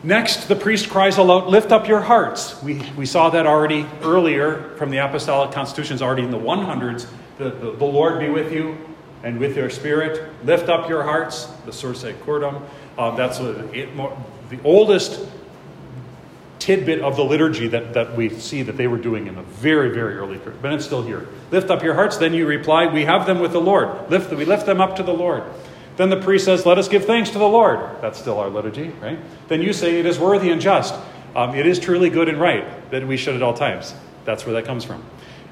[0.02, 2.62] Um, Next, the priest cries aloud, Lift up your hearts.
[2.64, 7.08] We, we saw that already earlier from the Apostolic Constitutions, already in the 100s.
[7.38, 8.78] The, the, the Lord be with you
[9.24, 10.32] and with your spirit.
[10.46, 12.62] Lift up your hearts, the Sursum Corda.
[12.98, 13.96] Uh, that's a, it,
[14.50, 15.28] the oldest
[16.60, 19.94] tidbit of the liturgy that, that we see that they were doing in a very,
[19.94, 20.62] very early period.
[20.62, 21.28] But it's still here.
[21.52, 22.18] Lift up your hearts.
[22.18, 24.10] Then you reply, We have them with the Lord.
[24.10, 25.44] Lift, we lift them up to the Lord.
[25.98, 27.80] Then the priest says, Let us give thanks to the Lord.
[28.02, 29.20] That's still our liturgy, right?
[29.48, 30.96] Then you say, It is worthy and just.
[31.36, 33.94] Um, it is truly good and right that we should at all times.
[34.24, 35.04] That's where that comes from.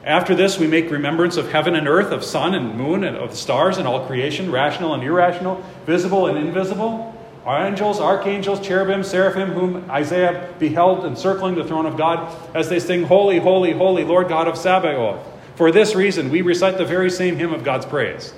[0.03, 3.31] After this, we make remembrance of heaven and earth, of sun and moon, and of
[3.31, 7.12] the stars and all creation, rational and irrational, visible and invisible,
[7.43, 12.79] Our angels, archangels, cherubim, seraphim, whom Isaiah beheld encircling the throne of God, as they
[12.79, 15.23] sing, Holy, holy, holy, Lord God of Sabaoth.
[15.55, 18.34] For this reason, we recite the very same hymn of God's praise.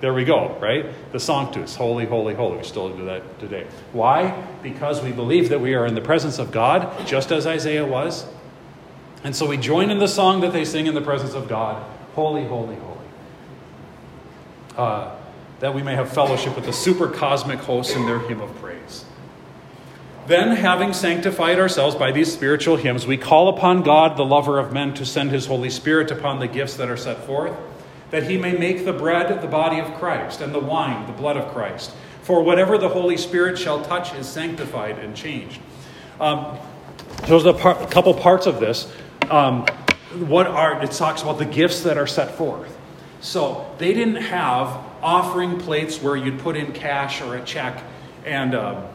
[0.00, 0.86] There we go, right?
[1.12, 2.58] The Sanctus, holy, holy, holy.
[2.58, 3.66] We still do that today.
[3.92, 4.46] Why?
[4.62, 8.24] Because we believe that we are in the presence of God, just as Isaiah was.
[9.24, 11.84] And so we join in the song that they sing in the presence of God
[12.14, 12.98] Holy, holy, holy.
[14.76, 15.14] Uh,
[15.60, 19.04] that we may have fellowship with the super cosmic hosts in their hymn of praise.
[20.26, 24.72] Then, having sanctified ourselves by these spiritual hymns, we call upon God, the lover of
[24.72, 27.56] men, to send his Holy Spirit upon the gifts that are set forth
[28.10, 31.36] that he may make the bread the body of Christ, and the wine the blood
[31.36, 31.92] of Christ.
[32.22, 35.60] For whatever the Holy Spirit shall touch is sanctified and changed.
[36.20, 36.58] Um,
[37.26, 38.92] there's a, par- couple parts of this.
[39.30, 39.66] Um,
[40.26, 42.76] what are it talks about the gifts that are set forth.
[43.20, 44.68] So they didn't have
[45.02, 47.82] offering plates where you'd put in cash or a check
[48.24, 48.86] and, uh,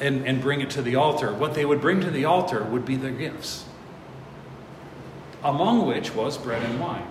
[0.00, 1.32] and, and bring it to the altar.
[1.32, 3.64] What they would bring to the altar would be their gifts,
[5.42, 7.06] among which was bread and wine.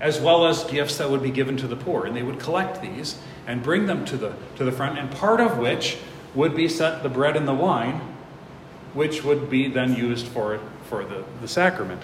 [0.00, 2.06] As well as gifts that would be given to the poor.
[2.06, 5.40] And they would collect these and bring them to the, to the front, and part
[5.40, 5.98] of which
[6.34, 8.00] would be set the bread and the wine,
[8.92, 12.02] which would be then used for, for the, the sacrament.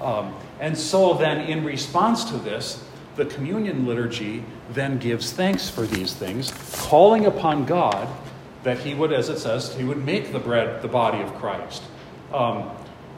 [0.00, 5.82] Um, and so then, in response to this, the communion liturgy then gives thanks for
[5.82, 6.52] these things,
[6.88, 8.08] calling upon God
[8.62, 11.82] that He would, as it says, He would make the bread the body of Christ.
[12.32, 12.70] Um,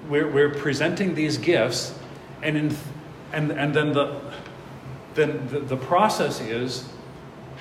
[0.08, 1.96] we're, we're presenting these gifts,
[2.42, 2.76] and, in,
[3.34, 4.20] and, and then, the,
[5.14, 6.88] then the, the process is,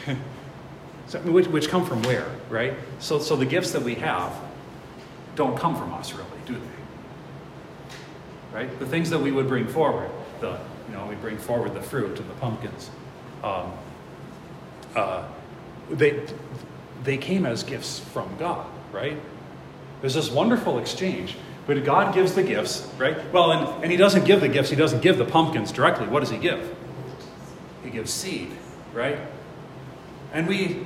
[1.25, 2.73] which, which come from where, right?
[2.99, 4.33] So, so the gifts that we have
[5.36, 6.59] don't come from us, really, do they?
[8.55, 8.79] Right?
[8.79, 12.19] The things that we would bring forward, the, you know, we bring forward the fruit
[12.19, 12.91] and the pumpkins.
[13.43, 13.73] Um,
[14.95, 15.27] uh,
[15.89, 16.23] they,
[17.03, 19.17] they came as gifts from God, right?
[20.01, 21.36] There's this wonderful exchange.
[21.65, 23.32] But God gives the gifts, right?
[23.32, 26.08] Well, and, and He doesn't give the gifts, He doesn't give the pumpkins directly.
[26.08, 26.76] What does He give?
[27.84, 28.52] He gives seed,
[28.93, 29.17] right?
[30.34, 30.86] And we,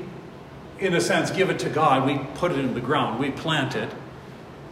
[0.80, 2.06] in a sense, give it to God.
[2.06, 3.90] We put it in the ground, we plant it,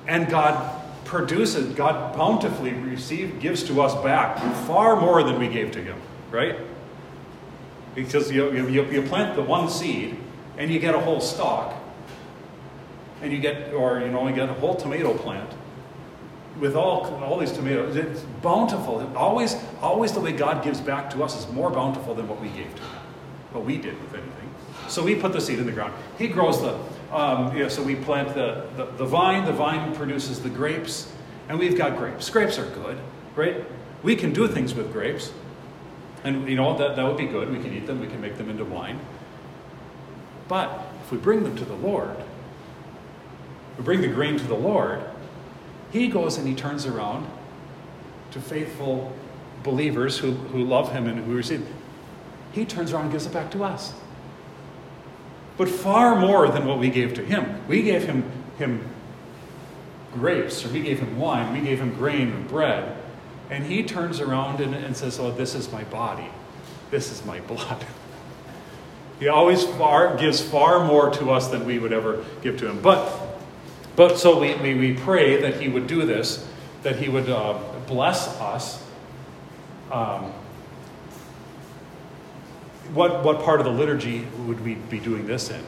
[0.08, 4.38] and God produces, God bountifully receives, gives to us back
[4.68, 6.56] far more than we gave to Him, right?
[7.96, 10.18] Because you, you, you plant the one seed
[10.58, 11.74] and you get a whole stalk,
[13.22, 15.50] and you get, or you know, you get a whole tomato plant
[16.60, 17.96] with all, all these tomatoes.
[17.96, 19.12] It's bountiful.
[19.15, 22.50] Always, always the way God gives back to us is more bountiful than what we
[22.50, 23.02] gave to Him,
[23.52, 24.50] what we did with anything.
[24.88, 25.94] So we put the seed in the ground.
[26.18, 26.78] He grows the,
[27.12, 29.46] um, yeah, so we plant the, the, the vine.
[29.46, 31.12] The vine produces the grapes,
[31.50, 32.30] and we've got grapes.
[32.30, 32.98] Grapes are good,
[33.36, 33.65] right?
[34.04, 35.32] We can do things with grapes.
[36.24, 37.52] And, you know, that, that would be good.
[37.52, 38.00] We can eat them.
[38.00, 39.00] We can make them into wine.
[40.48, 42.15] But if we bring them to the Lord,
[43.78, 45.04] we bring the grain to the Lord,
[45.91, 47.28] he goes and he turns around
[48.32, 49.13] to faithful
[49.63, 51.65] believers who, who love him and who receive.
[52.52, 53.93] He turns around and gives it back to us.
[55.58, 57.62] But far more than what we gave to him.
[57.67, 58.88] We gave him, him
[60.13, 62.98] grapes, or we gave him wine, we gave him grain and bread.
[63.50, 66.28] And he turns around and, and says, Oh, this is my body.
[66.91, 67.86] This is my blood.
[69.17, 72.82] He always far, gives far more to us than we would ever give to him.
[72.82, 73.08] But
[73.95, 76.47] but so we, we, we pray that he would do this,
[76.84, 78.84] that he would uh, bless us.
[79.91, 80.34] Um,
[82.93, 85.63] what, what part of the liturgy would we be doing this in?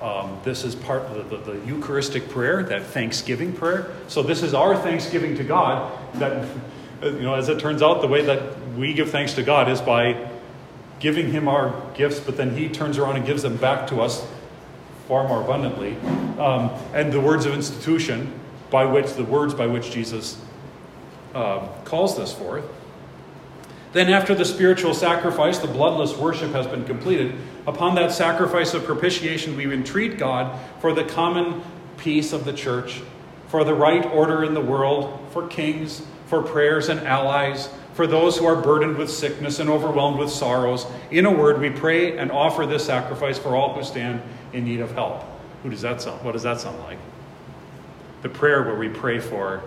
[0.00, 3.90] Um, this is part of the, the, the, Eucharistic prayer, that thanksgiving prayer.
[4.08, 5.90] So this is our thanksgiving to God.
[6.14, 6.46] That
[7.02, 9.80] you know, as it turns out, the way that we give thanks to God is
[9.80, 10.28] by
[10.98, 14.26] giving Him our gifts, but then He turns around and gives them back to us
[15.06, 15.96] far more abundantly,
[16.38, 18.32] um, and the words of institution
[18.70, 20.40] by which the words by which Jesus
[21.34, 22.64] uh, calls this forth.
[23.92, 27.34] Then, after the spiritual sacrifice, the bloodless worship has been completed.
[27.66, 31.62] Upon that sacrifice of propitiation, we entreat God for the common
[31.96, 33.00] peace of the church,
[33.48, 38.36] for the right order in the world, for kings, for prayers and allies, for those
[38.36, 40.86] who are burdened with sickness and overwhelmed with sorrows.
[41.10, 44.20] In a word, we pray and offer this sacrifice for all who stand
[44.52, 45.24] in need of help.
[45.62, 46.24] Who does that sound?
[46.24, 46.98] What does that sound like?
[48.22, 49.62] The prayer where we pray for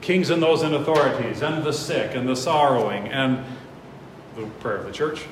[0.00, 3.42] kings and those in authorities, and the sick, and the sorrowing, and
[4.36, 5.24] the prayer of the church.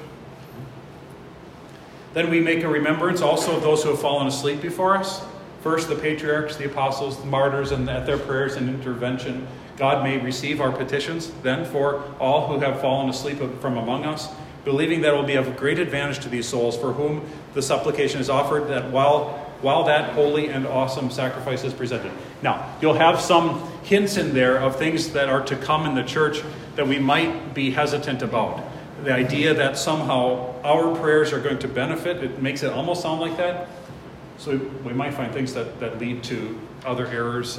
[2.14, 5.22] Then we make a remembrance also of those who have fallen asleep before us.
[5.62, 10.18] First, the patriarchs, the apostles, the martyrs, and at their prayers and intervention, God may
[10.18, 11.30] receive our petitions.
[11.42, 14.28] Then, for all who have fallen asleep from among us,
[14.64, 18.20] believing that it will be of great advantage to these souls for whom the supplication
[18.20, 22.12] is offered, that while, while that holy and awesome sacrifice is presented.
[22.42, 26.04] Now, you'll have some hints in there of things that are to come in the
[26.04, 26.42] church
[26.76, 28.62] that we might be hesitant about.
[29.04, 33.20] The idea that somehow our prayers are going to benefit, it makes it almost sound
[33.20, 33.68] like that.
[34.38, 37.58] So we might find things that, that lead to other errors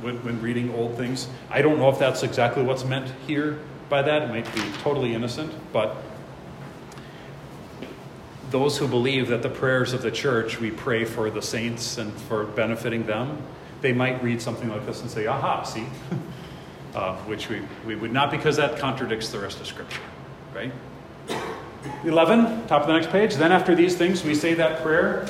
[0.00, 1.28] when, when reading old things.
[1.50, 3.58] I don't know if that's exactly what's meant here
[3.88, 4.22] by that.
[4.22, 5.96] It might be totally innocent, but
[8.50, 12.12] those who believe that the prayers of the church, we pray for the saints and
[12.12, 13.42] for benefiting them,
[13.80, 15.86] they might read something like this and say, aha, see?
[16.94, 20.00] uh, which we, we would not because that contradicts the rest of Scripture,
[20.54, 20.72] right?
[22.04, 23.36] 11, top of the next page.
[23.36, 25.26] Then after these things, we say that prayer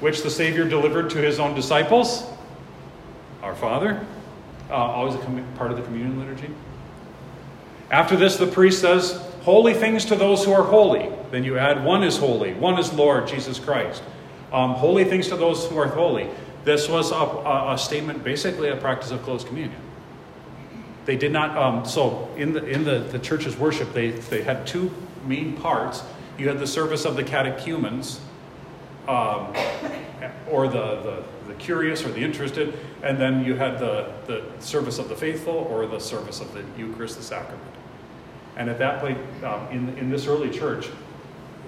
[0.00, 2.26] which the Savior delivered to his own disciples.
[3.42, 4.04] Our Father,
[4.68, 6.50] uh, always a com- part of the communion liturgy.
[7.90, 11.08] After this, the priest says, Holy things to those who are holy.
[11.32, 14.02] Then you add, One is holy, one is Lord, Jesus Christ.
[14.52, 16.28] Um, holy things to those who are holy.
[16.64, 19.80] This was a, a, a statement, basically a practice of close communion.
[21.06, 24.66] They did not, um, so in the, in the, the church's worship, they, they had
[24.66, 24.92] two
[25.26, 26.04] main parts.
[26.36, 28.20] You had the service of the catechumens,
[29.08, 29.54] um,
[30.50, 34.98] or the, the, the curious or the interested, and then you had the, the service
[34.98, 37.62] of the faithful or the service of the Eucharist, the sacrament.
[38.56, 40.90] And at that point, um, in, in this early church,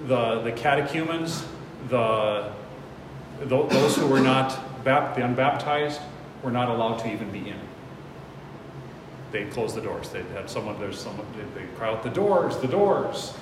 [0.06, 1.44] the, the catechumens,
[1.88, 2.50] the,
[3.40, 6.00] tho- those who were not bap- the unbaptized,
[6.42, 7.60] were not allowed to even be in.
[9.32, 10.10] They'd close the doors.
[10.10, 13.34] They'd have someone, there's someone, they'd cry out, the doors, the doors.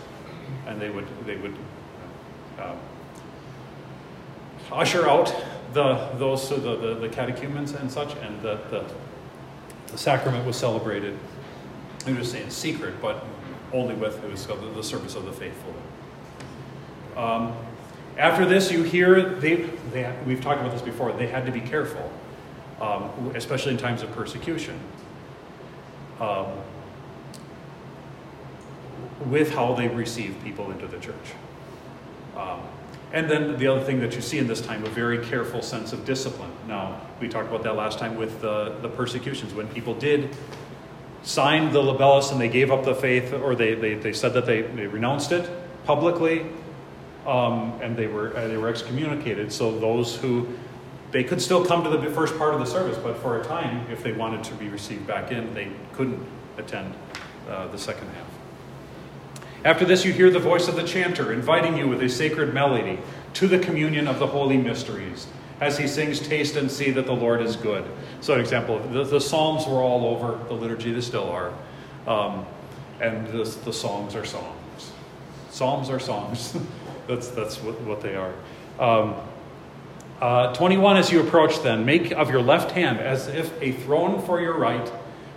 [0.67, 1.57] And they would, they would
[2.61, 2.77] um,
[4.71, 5.35] usher out
[5.73, 8.85] the, those, the, the, the catechumens and such, and the, the,
[9.89, 11.19] the sacrament was celebrated,
[12.07, 13.25] I'm just saying secret, but
[13.73, 15.75] only with, it was the, the service of the faithful.
[17.17, 17.55] Um,
[18.17, 19.57] after this, you hear, they,
[19.93, 22.13] they, we've talked about this before, they had to be careful,
[22.81, 24.79] um, especially in times of persecution,
[26.21, 26.47] um,
[29.27, 31.15] with how they receive people into the church.
[32.37, 32.61] Um,
[33.13, 35.93] and then the other thing that you see in this time, a very careful sense
[35.93, 36.51] of discipline.
[36.67, 40.35] Now, we talked about that last time with the, the persecutions, when people did
[41.23, 44.47] sign the libellus and they gave up the faith, or they, they, they said that
[44.47, 45.49] they, they renounced it
[45.85, 46.47] publicly,
[47.27, 49.53] um, and they were, uh, they were excommunicated.
[49.53, 50.49] So those who,
[51.11, 53.91] they could still come to the first part of the service, but for a time,
[53.91, 56.25] if they wanted to be received back in, they couldn't
[56.59, 56.95] attend
[57.49, 58.27] uh, the second half.
[59.65, 62.99] After this, you hear the voice of the chanter inviting you with a sacred melody
[63.35, 65.29] to the communion of the holy mysteries
[65.63, 67.85] as he sings, Taste and see that the Lord is good.
[68.21, 71.53] So, an example, the, the Psalms were all over the liturgy, they still are.
[72.09, 72.45] Um,
[73.01, 74.93] and the, the songs are songs.
[75.51, 76.57] Psalms are songs.
[77.07, 78.33] that's that's what, what they are.
[78.79, 79.17] Um,
[80.21, 84.23] uh, 21, as you approach, then, make of your left hand as if a throne
[84.23, 84.89] for your right,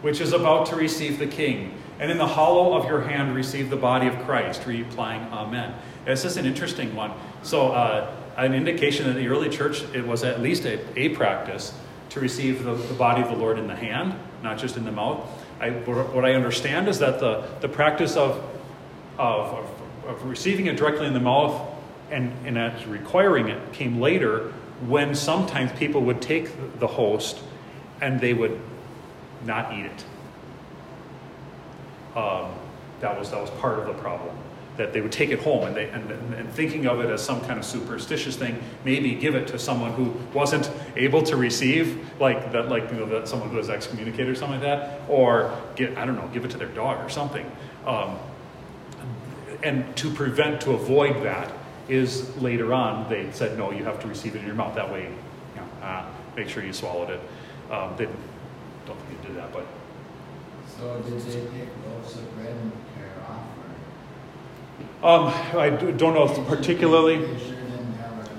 [0.01, 3.70] which is about to receive the king and in the hollow of your hand receive
[3.70, 5.74] the body of Christ, replying Amen.
[6.05, 7.11] This is an interesting one.
[7.41, 11.74] So, uh, an indication that the early church, it was at least a, a practice
[12.09, 14.13] to receive the, the, body of the Lord in the hand,
[14.43, 15.26] not just in the mouth.
[15.61, 18.43] I, what I understand is that the, the practice of,
[19.18, 19.74] of, of,
[20.08, 21.62] of receiving it directly in the mouth
[22.12, 24.51] and, and actually requiring it came later
[24.88, 27.39] when sometimes people would take the host
[28.01, 28.60] and they would
[29.45, 30.06] not eat it
[32.16, 32.51] um,
[33.01, 34.36] that was that was part of the problem.
[34.78, 37.39] That they would take it home and, they, and, and thinking of it as some
[37.41, 42.51] kind of superstitious thing, maybe give it to someone who wasn't able to receive, like
[42.51, 45.97] that, like you know, that someone who was excommunicated or something like that, or get
[45.97, 47.49] I don't know, give it to their dog or something.
[47.86, 48.18] Um,
[49.66, 51.51] and to prevent, to avoid that,
[51.89, 54.76] is later on they said no, you have to receive it in your mouth.
[54.76, 56.05] That way, you know, uh,
[56.36, 57.20] make sure you swallowed it.
[57.72, 59.66] Um, they don't think they did that, but
[60.78, 63.11] So did they take loaves of bread and tear
[65.03, 67.18] off, Um, I do- don't know if particularly.
[67.18, 68.30] They sure didn't have it.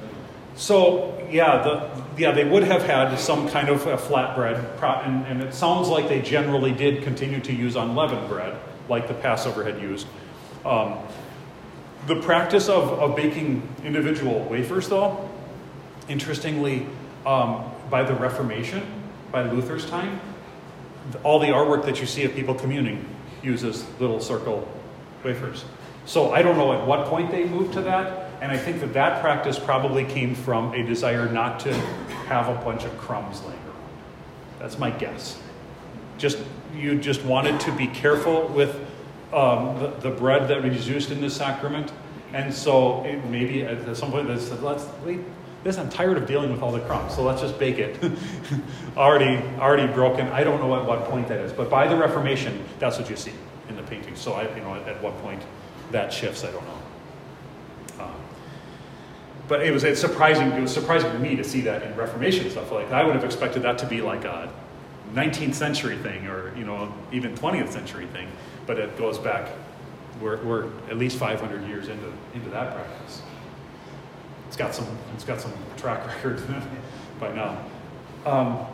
[0.54, 4.64] So yeah, the yeah they would have had some kind of a flatbread,
[5.04, 8.56] and, and it sounds like they generally did continue to use unleavened bread,
[8.88, 10.06] like the Passover had used.
[10.66, 10.98] Um,
[12.08, 15.28] the practice of, of baking individual wafers, though,
[16.08, 16.86] interestingly,
[17.24, 18.82] um, by the Reformation,
[19.30, 20.20] by Luther's time,
[21.22, 23.08] all the artwork that you see of people communing
[23.42, 24.66] uses little circle
[25.24, 25.64] wafers.
[26.04, 28.92] So I don't know at what point they moved to that, and I think that
[28.94, 31.74] that practice probably came from a desire not to
[32.28, 33.88] have a bunch of crumbs laying around.
[34.58, 35.38] That's my guess.
[36.18, 36.38] Just
[36.74, 38.80] you just wanted to be careful with
[39.32, 41.92] um, the, the bread that was used in the sacrament,
[42.32, 45.20] and so maybe at some point they said, "Let's wait."
[45.64, 47.98] This I'm tired of dealing with all the crumbs, so let's just bake it.
[48.96, 50.28] already, already broken.
[50.28, 53.16] I don't know at what point that is, but by the Reformation, that's what you
[53.16, 53.32] see
[53.68, 54.14] in the painting.
[54.14, 55.42] So I, you know, at, at what point
[55.90, 58.04] that shifts, I don't know.
[58.04, 58.14] Um,
[59.48, 60.52] but it was it's surprising.
[60.52, 62.70] It was surprising to me to see that in Reformation stuff.
[62.70, 64.52] Like I would have expected that to be like a
[65.14, 68.28] 19th century thing, or you know, even 20th century thing.
[68.66, 69.50] But it goes back.
[70.20, 73.22] We're, we're at least 500 years into into that practice.
[74.48, 76.42] It's got some it's got some track record
[77.20, 77.64] by now.
[78.24, 78.66] Um,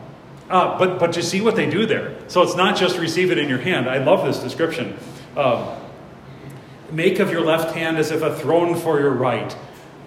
[0.49, 2.17] uh, but but you see what they do there.
[2.29, 3.89] So it's not just receive it in your hand.
[3.89, 4.97] I love this description.
[5.37, 5.69] Um,
[6.93, 9.57] Make of your left hand as if a throne for your right.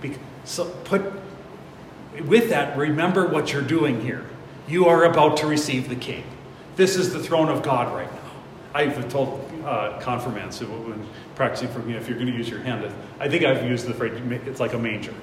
[0.02, 1.02] Be- so put
[2.26, 4.24] with that, remember what you're doing here.
[4.68, 6.24] You are about to receive the king.
[6.76, 8.32] This is the throne of God right now.
[8.74, 11.05] I've told uh, confirmants when
[11.36, 13.93] practicing for me, if you're going to use your hand, I think I've used the
[13.93, 14.13] phrase,
[14.45, 15.13] it's like a manger.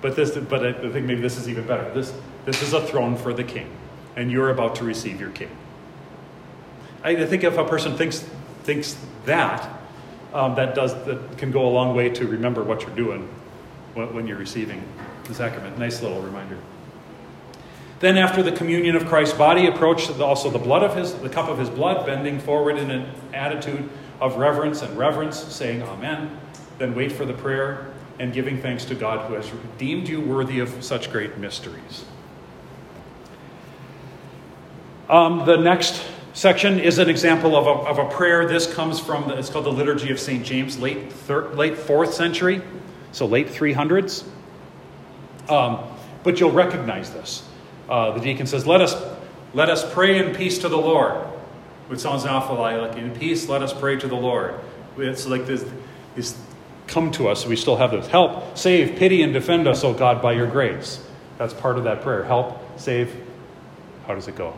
[0.00, 1.88] But this, but I think maybe this is even better.
[1.94, 2.12] This,
[2.44, 3.70] this is a throne for the king,
[4.16, 5.50] and you're about to receive your king.
[7.04, 8.24] I think if a person thinks
[8.62, 9.68] thinks that,
[10.32, 13.28] um, that does that can go a long way to remember what you're doing
[13.94, 14.82] when you're receiving
[15.24, 15.78] the sacrament.
[15.78, 16.58] Nice little reminder.
[18.02, 21.48] Then, after the communion of Christ's body, approach also the blood of his, the cup
[21.48, 23.88] of his blood, bending forward in an attitude
[24.20, 26.36] of reverence and reverence, saying Amen.
[26.78, 29.48] Then wait for the prayer and giving thanks to God who has
[29.78, 32.04] deemed you worthy of such great mysteries.
[35.08, 38.48] Um, the next section is an example of a, of a prayer.
[38.48, 40.44] This comes from, the, it's called the Liturgy of St.
[40.44, 42.62] James, late, thir- late 4th century,
[43.12, 44.24] so late 300s.
[45.48, 45.84] Um,
[46.24, 47.48] but you'll recognize this.
[47.92, 48.96] Uh, the deacon says, let us,
[49.52, 51.12] let us pray in peace to the Lord.
[51.88, 54.54] Which sounds an awful lot like, in peace, let us pray to the Lord.
[54.96, 55.62] It's like this,
[56.14, 56.34] this
[56.86, 57.44] come to us.
[57.44, 58.06] We still have this.
[58.06, 61.04] Help, save, pity, and defend us, O God, by your grace.
[61.36, 62.24] That's part of that prayer.
[62.24, 63.14] Help, save.
[64.06, 64.54] How does it go?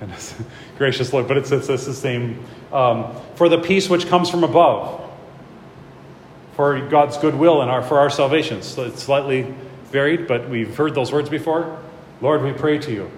[0.00, 0.34] Goodness.
[0.78, 2.42] Gracious Lord, but it's, it's, it's the same.
[2.72, 5.10] Um, for the peace which comes from above,
[6.54, 8.62] for God's goodwill and our, for our salvation.
[8.62, 9.54] So it's slightly
[9.90, 11.78] varied, but we've heard those words before.
[12.20, 13.10] Lord, we pray to you.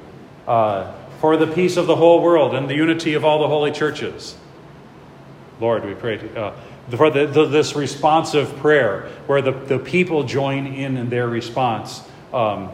[0.47, 3.71] Uh, for the peace of the whole world and the unity of all the holy
[3.71, 4.37] churches.
[5.61, 6.57] Lord, we pray to, uh,
[6.97, 12.03] for the, the, this responsive prayer where the, the people join in in their response,
[12.33, 12.71] um,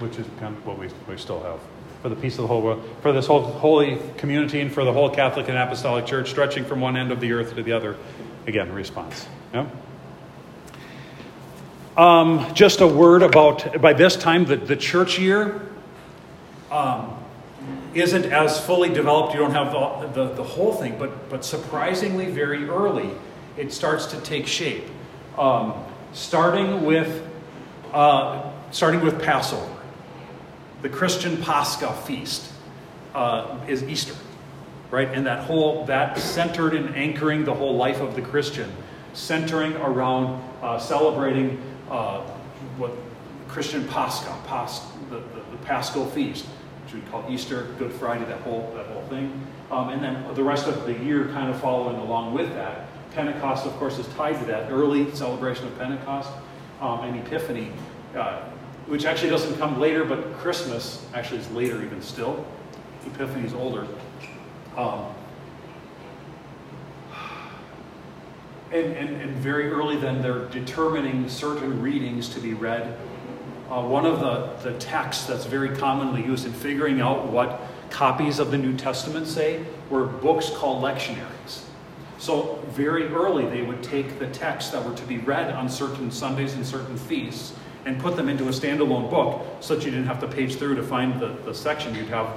[0.00, 1.60] which is kind of what we, we still have.
[2.02, 4.92] For the peace of the whole world, for this whole holy community, and for the
[4.92, 7.96] whole Catholic and Apostolic Church, stretching from one end of the earth to the other.
[8.46, 9.26] Again, response.
[9.54, 9.66] Yeah?
[11.96, 15.62] Um, just a word about, by this time, the, the church year
[16.72, 17.16] um,
[17.94, 19.32] isn't as fully developed.
[19.32, 23.10] You don't have the, the, the, whole thing, but, but surprisingly, very early,
[23.56, 24.82] it starts to take shape.
[25.38, 25.72] Um,
[26.12, 27.24] starting, with,
[27.92, 29.72] uh, starting with Passover.
[30.82, 32.50] The Christian Pascha feast
[33.14, 34.16] uh, is Easter,
[34.90, 35.08] right?
[35.08, 38.72] And that whole, that centered and anchoring the whole life of the Christian,
[39.12, 41.62] centering around uh, celebrating
[41.94, 42.20] uh,
[42.76, 42.90] what
[43.46, 44.80] Christian Pascha, Pas,
[45.10, 46.44] the, the, the, Paschal feast,
[46.84, 50.42] which we call Easter, Good Friday, that whole that whole thing, um, and then the
[50.42, 52.86] rest of the year kind of following along with that.
[53.12, 56.30] Pentecost, of course, is tied to that early celebration of Pentecost
[56.80, 57.70] um, and Epiphany,
[58.16, 58.40] uh,
[58.86, 62.44] which actually doesn't come later, but Christmas actually is later even still.
[63.06, 63.86] Epiphany is older.
[64.76, 65.14] Um,
[68.74, 72.98] and, and, and very early then they're determining certain readings to be read.
[73.70, 78.38] Uh, one of the, the texts that's very commonly used in figuring out what copies
[78.38, 81.62] of the New Testament say were books called lectionaries.
[82.18, 86.10] So very early they would take the texts that were to be read on certain
[86.10, 87.54] Sundays and certain feasts
[87.86, 90.74] and put them into a standalone book so that you didn't have to page through
[90.74, 91.94] to find the, the section.
[91.94, 92.28] You'd have,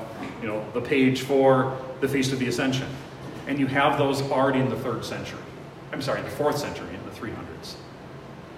[0.41, 2.87] you know, the page for the Feast of the Ascension.
[3.47, 5.39] And you have those already in the third century.
[5.91, 7.75] I'm sorry, the fourth century, in the 300s.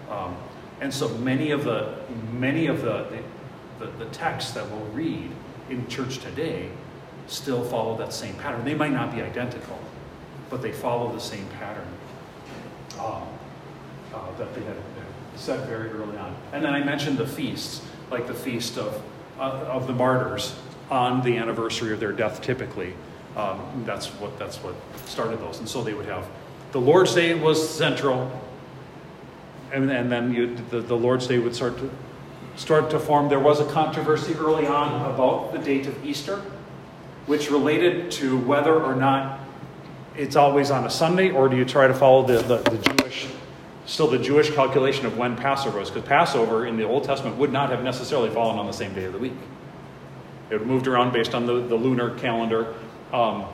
[0.09, 0.35] Um,
[0.81, 1.93] and so many of the
[2.33, 3.05] many of the,
[3.79, 5.29] the, the, texts that we'll read
[5.69, 6.69] in church today
[7.27, 8.63] still follow that same pattern.
[8.65, 9.77] They might not be identical,
[10.49, 11.87] but they follow the same pattern
[12.99, 13.23] um,
[14.13, 14.77] uh, that they had
[15.35, 16.35] set very early on.
[16.53, 19.01] And then I mentioned the feasts, like the feast of
[19.39, 20.55] uh, of the martyrs
[20.89, 22.41] on the anniversary of their death.
[22.41, 22.93] Typically,
[23.35, 24.75] um, that's what that's what
[25.05, 25.59] started those.
[25.59, 26.27] And so they would have
[26.71, 28.31] the Lord's Day was central,
[29.71, 31.89] and, and then you, the, the Lord's Day would start to
[32.55, 33.29] start to form.
[33.29, 36.41] There was a controversy early on about the date of Easter,
[37.25, 39.39] which related to whether or not
[40.15, 43.27] it's always on a Sunday, or do you try to follow the, the, the Jewish,
[43.85, 45.89] still the Jewish calculation of when Passover was?
[45.89, 49.05] Because Passover in the Old Testament would not have necessarily fallen on the same day
[49.05, 49.33] of the week.
[50.49, 52.73] It moved around based on the, the lunar calendar.
[53.13, 53.45] Um,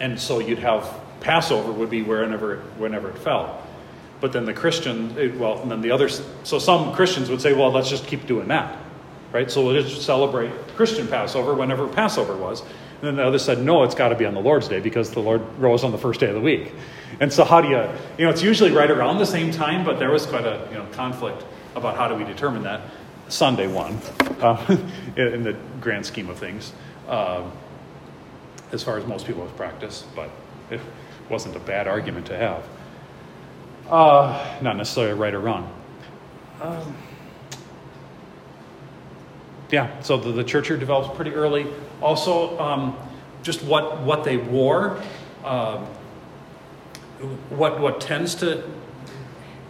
[0.00, 0.88] and so you'd have
[1.20, 3.62] Passover would be whenever it, whenever it fell.
[4.20, 7.52] But then the Christian, it, well, and then the others, so some Christians would say,
[7.54, 8.76] well, let's just keep doing that,
[9.32, 9.50] right?
[9.50, 12.60] So we'll just celebrate Christian Passover whenever Passover was.
[12.60, 15.10] And then the others said, no, it's got to be on the Lord's Day because
[15.10, 16.74] the Lord rose on the first day of the week.
[17.18, 19.98] And so how do you, you know, it's usually right around the same time, but
[19.98, 21.42] there was quite a, you know, conflict
[21.74, 22.82] about how do we determine that.
[23.28, 23.98] Sunday won
[24.40, 24.76] uh,
[25.16, 26.72] in the grand scheme of things,
[27.08, 27.48] uh,
[28.72, 30.28] as far as most people have practiced, but
[30.70, 30.80] it
[31.30, 32.68] wasn't a bad argument to have.
[33.88, 35.72] Uh, not necessarily right or wrong.
[36.60, 36.96] Um,
[39.70, 41.66] yeah, so the, the church here develops pretty early.
[42.02, 42.96] Also, um,
[43.42, 45.00] just what, what they wore,
[45.44, 45.78] uh,
[47.50, 48.68] what, what tends to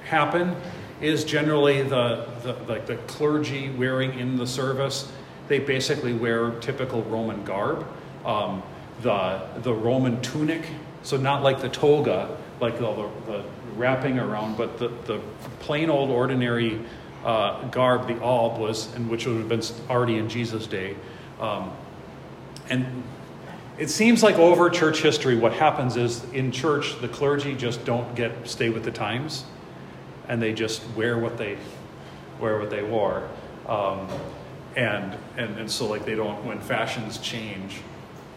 [0.05, 0.57] happen
[1.01, 5.11] is generally the, the, like the clergy wearing in the service,
[5.49, 7.87] they basically wear typical Roman garb.
[8.25, 8.63] um,
[9.03, 10.67] the, the Roman tunic,
[11.03, 13.45] so not like the toga, like the, the,
[13.77, 15.21] wrapping around, but the, the
[15.61, 16.81] plain old ordinary
[17.25, 20.97] uh, garb, the alb was, and which would have been already in Jesus' day.
[21.41, 21.71] Um,
[22.69, 23.03] and
[23.79, 28.15] it seems like over church history, what happens is in church, the clergy just don't
[28.15, 29.45] get stay with the times,
[30.29, 31.57] and they just wear what they
[32.39, 33.29] wear what they wore,
[33.67, 34.07] um,
[34.77, 37.81] and, and and so like they don't when fashions change,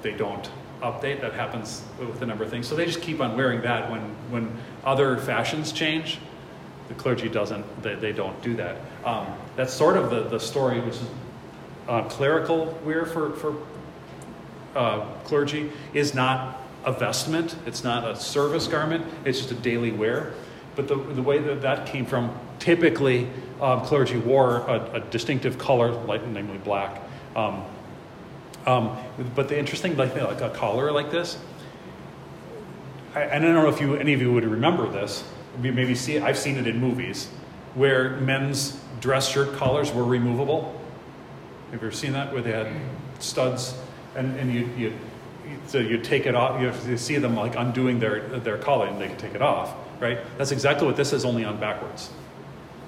[0.02, 0.50] they don't
[0.84, 1.22] update.
[1.22, 2.68] That happens with a number of things.
[2.68, 4.52] So they just keep on wearing that when when
[4.84, 6.20] other fashions change.
[6.90, 7.82] The clergy doesn't.
[7.82, 8.78] They, they don't do that.
[9.06, 11.08] Um, that's sort of the, the story, which is
[11.88, 13.56] uh, clerical wear for for
[14.76, 19.92] uh, clergy is not a vestment, it's not a service garment, it's just a daily
[19.92, 20.34] wear.
[20.76, 23.30] But the, the way that that came from, typically
[23.62, 27.02] um, clergy wore a, a, distinctive color, like, namely black.
[27.36, 27.64] Um,
[28.66, 28.98] um,
[29.36, 31.38] but the interesting, like, like a collar like this,
[33.16, 35.24] I, and I don't know if you, any of you would remember this,
[35.60, 37.28] maybe see I've seen it in movies,
[37.76, 40.80] where men's dress shirt collars were removable.
[41.72, 42.72] Have you ever seen that, where they had
[43.20, 43.78] studs
[44.16, 44.94] and, and you, you,
[45.68, 49.08] so you take it off, you, see them like undoing their, their collar and they
[49.08, 50.20] can take it off, right?
[50.38, 52.12] That's exactly what this is, only on backwards.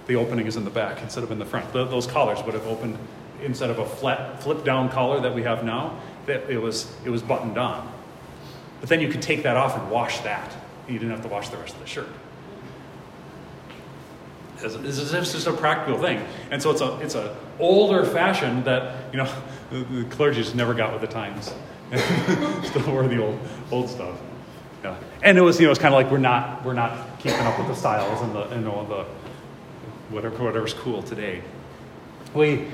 [0.08, 1.74] The opening is in the back instead of in the front.
[1.74, 2.98] Those collars would have opened
[3.46, 7.10] instead of a flat flip down collar that we have now, that it was, it
[7.10, 7.92] was buttoned on.
[8.80, 10.52] But then you could take that off and wash that.
[10.88, 12.10] You didn't have to wash the rest of the shirt.
[14.62, 16.26] This is just a practical thing.
[16.50, 19.32] And so it's a it's a older fashion that, you know,
[19.70, 21.54] the, the clergy just never got with the times.
[22.64, 23.40] Still wear the old
[23.72, 24.18] old stuff.
[24.84, 24.96] Yeah.
[25.24, 27.58] And it was, you know, it's kind of like we're not we're not keeping up
[27.58, 29.06] with the styles and the and all the
[30.10, 31.42] whatever whatever's cool today.
[32.34, 32.68] We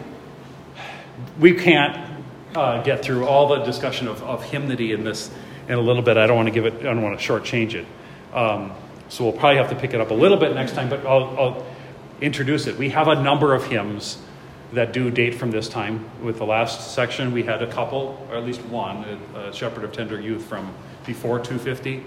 [1.39, 2.23] we can't
[2.55, 5.31] uh, get through all the discussion of, of hymnody in this
[5.67, 6.17] in a little bit.
[6.17, 6.79] I don't want to give it.
[6.79, 7.85] I don't want to shortchange it.
[8.33, 8.73] Um,
[9.09, 10.89] so we'll probably have to pick it up a little bit next time.
[10.89, 11.65] But I'll, I'll
[12.21, 12.77] introduce it.
[12.77, 14.17] We have a number of hymns
[14.73, 16.09] that do date from this time.
[16.23, 19.03] With the last section, we had a couple, or at least one,
[19.35, 20.73] a, Shepherd of Tender Youth from
[21.05, 22.03] before 250.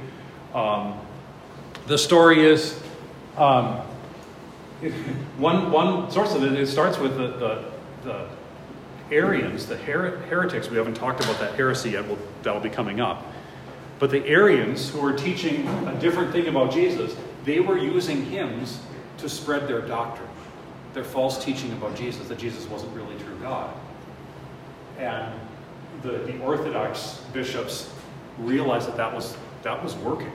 [0.55, 0.99] Um,
[1.87, 2.81] the story is
[3.37, 3.81] um,
[5.37, 7.65] one, one source of it, it starts with the, the,
[8.05, 8.29] the
[9.11, 10.71] Arians, the her- heretics.
[10.71, 13.27] We haven't talked about that heresy yet, we'll, that'll be coming up.
[13.99, 18.81] But the Arians, who were teaching a different thing about Jesus, they were using hymns
[19.19, 20.29] to spread their doctrine,
[20.95, 23.73] their false teaching about Jesus, that Jesus wasn't really true God.
[24.99, 25.33] And
[26.03, 27.93] the, the Orthodox bishops
[28.39, 30.33] realized that that was, that was working.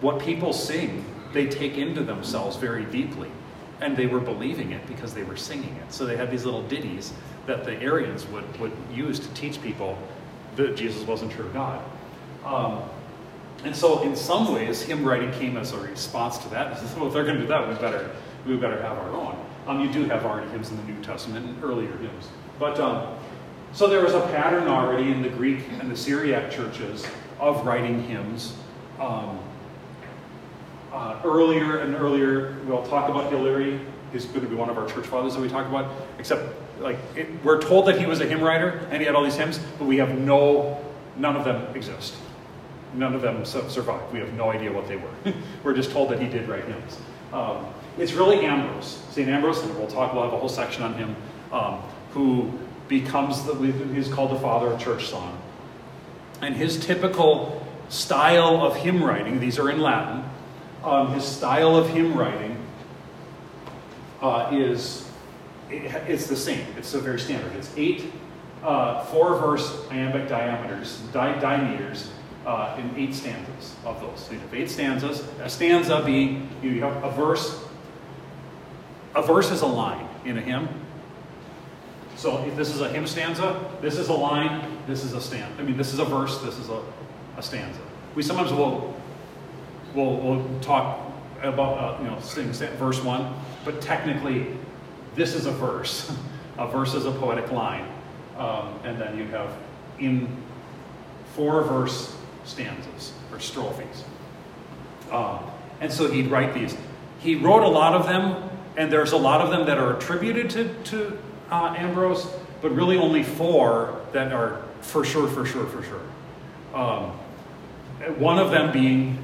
[0.00, 3.30] What people sing, they take into themselves very deeply.
[3.80, 5.92] And they were believing it because they were singing it.
[5.92, 7.12] So they had these little ditties
[7.46, 9.98] that the Arians would, would use to teach people
[10.56, 11.82] that Jesus wasn't true God.
[12.44, 12.82] Um,
[13.64, 16.82] and so, in some ways, hymn writing came as a response to that.
[16.96, 18.10] well, if they're going to do that, we better
[18.46, 19.36] we better have our own.
[19.66, 22.28] Um, you do have already hymns in the New Testament and earlier hymns,
[22.58, 23.14] but um,
[23.72, 27.06] so there was a pattern already in the Greek and the Syriac churches
[27.38, 28.56] of writing hymns.
[28.98, 29.38] Um,
[30.92, 33.80] uh, earlier and earlier, we'll talk about Hilary.
[34.12, 35.90] He's going to be one of our church fathers that we talk about.
[36.18, 36.42] Except,
[36.80, 39.36] like, it, we're told that he was a hymn writer and he had all these
[39.36, 40.84] hymns, but we have no,
[41.16, 42.16] none of them exist.
[42.94, 44.12] None of them survived.
[44.12, 45.10] We have no idea what they were.
[45.62, 46.98] We're just told that he did write hymns.
[47.32, 47.66] Um,
[47.98, 49.28] it's really Ambrose, St.
[49.28, 51.14] Ambrose, and we'll talk, we'll have a whole section on him,
[51.52, 51.80] um,
[52.12, 52.50] who
[52.88, 53.54] becomes, the,
[53.94, 55.38] he's called the father of church song.
[56.40, 60.24] And his typical style of hymn writing, these are in Latin,
[60.82, 62.56] um, his style of hymn writing
[64.22, 65.08] uh, is,
[65.70, 66.66] it, it's the same.
[66.76, 67.54] It's a very standard.
[67.56, 68.12] It's eight
[68.62, 74.26] uh, four verse iambic dimeters, di- uh, in eight stanzas of those.
[74.26, 75.26] So you have eight stanzas.
[75.40, 77.62] A stanza being you have a verse.
[79.14, 80.68] A verse is a line in a hymn.
[82.16, 85.58] So if this is a hymn stanza, this is a line, this is a stanza.
[85.58, 86.82] I mean, this is a verse, this is a,
[87.38, 87.80] a stanza.
[88.14, 88.94] We sometimes will
[89.94, 91.00] we'll, we'll talk
[91.42, 92.18] about uh, you know
[92.76, 93.34] verse one,
[93.64, 94.46] but technically,
[95.14, 96.12] this is a verse.
[96.58, 97.86] a verse is a poetic line,
[98.36, 99.50] um, and then you have
[99.98, 100.28] in
[101.34, 104.04] four verse stanzas or strophes.
[105.10, 105.40] Um,
[105.80, 106.76] and so he'd write these.
[107.20, 110.50] He wrote a lot of them, and there's a lot of them that are attributed
[110.50, 111.18] to, to
[111.50, 112.26] uh, Ambrose,
[112.60, 116.00] but really only four that are for sure, for sure, for sure.
[116.74, 117.12] Um,
[118.18, 119.19] one of them being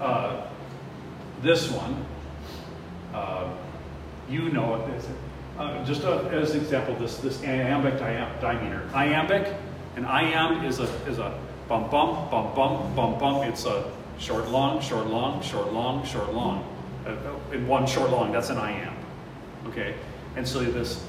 [0.00, 0.46] uh,
[1.42, 2.04] this one.
[3.14, 3.48] Uh,
[4.28, 5.04] you know it.
[5.58, 8.88] Uh, just uh, as an example, this, this iambic dimeter.
[8.94, 9.54] Iambic
[9.96, 11.36] An iamb is a is a
[11.68, 13.42] bum bum bum bum bum bum.
[13.42, 16.64] It's a short long short long short long short long.
[17.04, 18.94] Uh, uh, in one short long, that's an iamb.
[19.66, 19.94] Okay,
[20.36, 21.04] and so this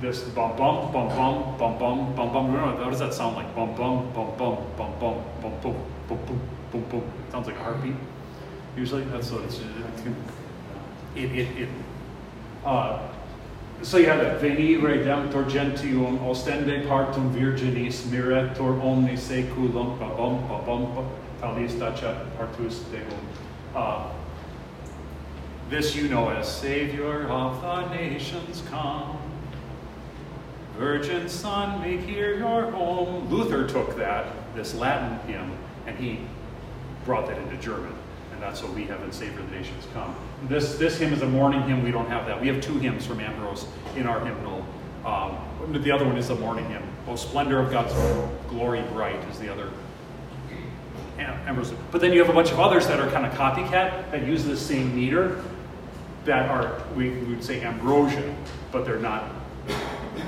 [0.00, 2.54] this bum bum bum bum bum bum bum bum.
[2.54, 3.54] How does that sound like?
[3.54, 5.76] Bum bum bum bum bum bum bum
[6.08, 6.40] boom
[6.72, 7.12] boom boom.
[7.30, 7.94] Sounds like a heartbeat.
[8.76, 9.60] Usually, that's what it's.
[11.16, 11.68] It it it.
[12.64, 13.08] Uh,
[13.82, 21.08] so you have that veni redemptor gentium ostende partum virginis miretur omni seculum babum babum
[21.40, 23.26] talis decet partus deum.
[23.74, 24.10] Uh,
[25.70, 29.18] this you know as Savior of the nations come.
[30.76, 33.28] Virgin Son, make here your home.
[33.28, 35.56] Luther took that, this Latin hymn,
[35.86, 36.18] and he
[37.04, 37.93] brought that into German.
[38.44, 40.14] And that's what we have in Savior of the Nations Come.
[40.48, 41.82] This, this hymn is a morning hymn.
[41.82, 42.38] We don't have that.
[42.38, 43.66] We have two hymns from Ambrose
[43.96, 44.66] in our hymnal.
[45.06, 45.38] Um,
[45.72, 46.82] the other one is the morning hymn.
[47.08, 47.94] Oh, Splendor of God's
[48.50, 49.70] Glory Bright is the other
[51.18, 51.72] Ambrose.
[51.90, 54.44] But then you have a bunch of others that are kind of copycat that use
[54.44, 55.42] the same meter
[56.26, 58.36] that are, we, we would say Ambrosian,
[58.72, 59.24] but they're not,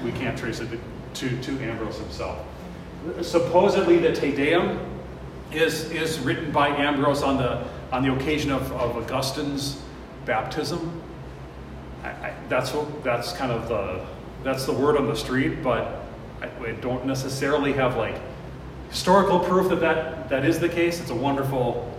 [0.02, 0.80] we can't trace it
[1.14, 2.38] to, to Ambrose himself.
[3.20, 4.80] Supposedly the Te Deum
[5.52, 9.80] is, is written by Ambrose on the, on the occasion of, of Augustine's
[10.24, 11.03] baptism.
[12.03, 14.05] I, I, that's, what, that's kind of the,
[14.43, 16.03] that's the word on the street, but
[16.41, 18.16] I, I don't necessarily have like
[18.91, 21.01] historical proof that, that that is the case.
[21.01, 21.93] It's a wonderful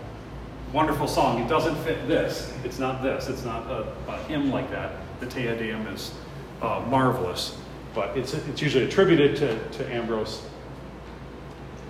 [0.74, 1.42] wonderful song.
[1.42, 2.54] It doesn't fit this.
[2.64, 3.28] It's not this.
[3.28, 4.92] It's not a, a hymn like that.
[5.20, 6.14] The Te Deum is
[6.62, 7.58] uh, marvelous,
[7.94, 10.42] but it's, it's usually attributed to, to Ambrose.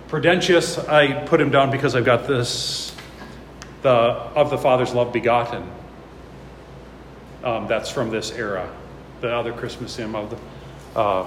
[0.08, 2.94] Prudentius, I put him down because I've got this,
[3.88, 3.94] the
[4.36, 5.66] of the Father's love begotten.
[7.42, 8.70] Um, that's from this era.
[9.22, 10.98] The other Christmas hymn of the.
[10.98, 11.24] Uh,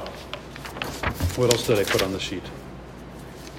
[1.37, 2.43] what else did I put on the sheet?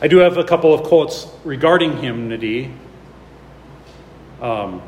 [0.00, 2.72] I do have a couple of quotes regarding hymnody
[4.40, 4.82] um,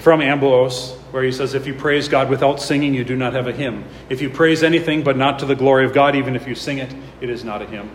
[0.00, 3.46] from Ambrose, where he says, If you praise God without singing, you do not have
[3.46, 3.84] a hymn.
[4.10, 6.78] If you praise anything but not to the glory of God, even if you sing
[6.78, 7.90] it, it is not a hymn.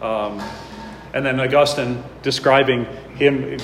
[0.00, 0.42] Um,
[1.14, 2.84] and then Augustine describing
[3.16, 3.58] him,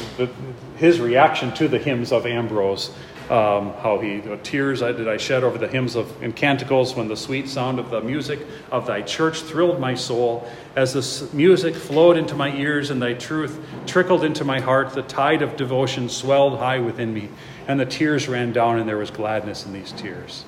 [0.76, 2.94] his reaction to the hymns of Ambrose
[3.30, 7.16] um, how he tears did I shed over the hymns of and canticles when the
[7.16, 8.40] sweet sound of the music
[8.72, 10.50] of thy church thrilled my soul.
[10.74, 15.02] As the music flowed into my ears and thy truth trickled into my heart the
[15.02, 17.28] tide of devotion swelled high within me
[17.68, 20.44] and the tears ran down and there was gladness in these tears.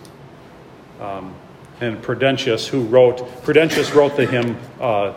[1.01, 1.37] Um,
[1.81, 5.15] and Prudentius who wrote Prudentius wrote the hymn uh,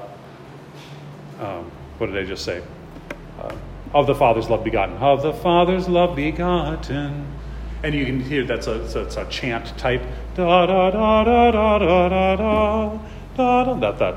[1.40, 2.62] um, what did I just say
[3.40, 3.56] uh,
[3.94, 7.28] of the Father's love begotten of the Father's love begotten
[7.84, 8.82] and you can hear that's a,
[9.18, 10.02] a chant type
[10.36, 12.98] da da da da da da da da
[13.36, 14.16] da that that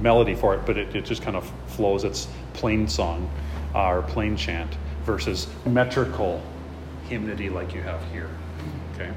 [0.00, 2.04] melody for it, but it, it just kind of flows.
[2.04, 3.30] It's plain song
[3.74, 6.42] uh, or plain chant versus metrical
[7.08, 8.30] hymnody like you have here.
[8.94, 9.12] Okay.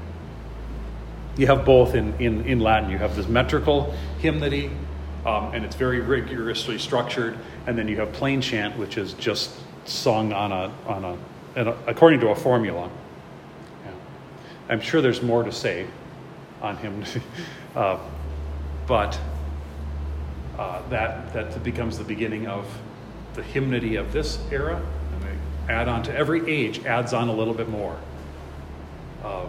[1.36, 2.90] You have both in, in, in Latin.
[2.90, 4.70] You have this metrical hymnody,
[5.26, 9.50] um, and it's very rigorously structured, and then you have plain chant, which is just
[9.84, 11.16] sung on a on a,
[11.56, 12.90] a according to a formula.
[14.70, 15.88] I'm sure there's more to say
[16.62, 17.04] on him,
[17.76, 17.98] uh,
[18.86, 19.18] but
[20.56, 22.66] uh, that that becomes the beginning of
[23.34, 24.80] the hymnody of this era,
[25.12, 27.98] and they add on to every age adds on a little bit more.
[29.24, 29.48] Um,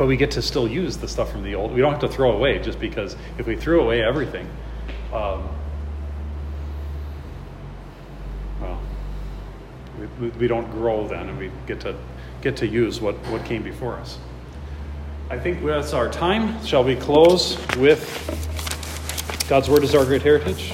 [0.00, 1.74] but we get to still use the stuff from the old.
[1.74, 4.48] We don't have to throw away just because if we threw away everything,
[5.12, 5.46] um,
[8.62, 8.80] well,
[10.18, 11.94] we, we don't grow then, and we get to
[12.40, 14.16] get to use what, what came before us.
[15.28, 16.64] I think that's our time.
[16.64, 18.00] Shall we close with
[19.50, 20.72] God's Word is our great heritage?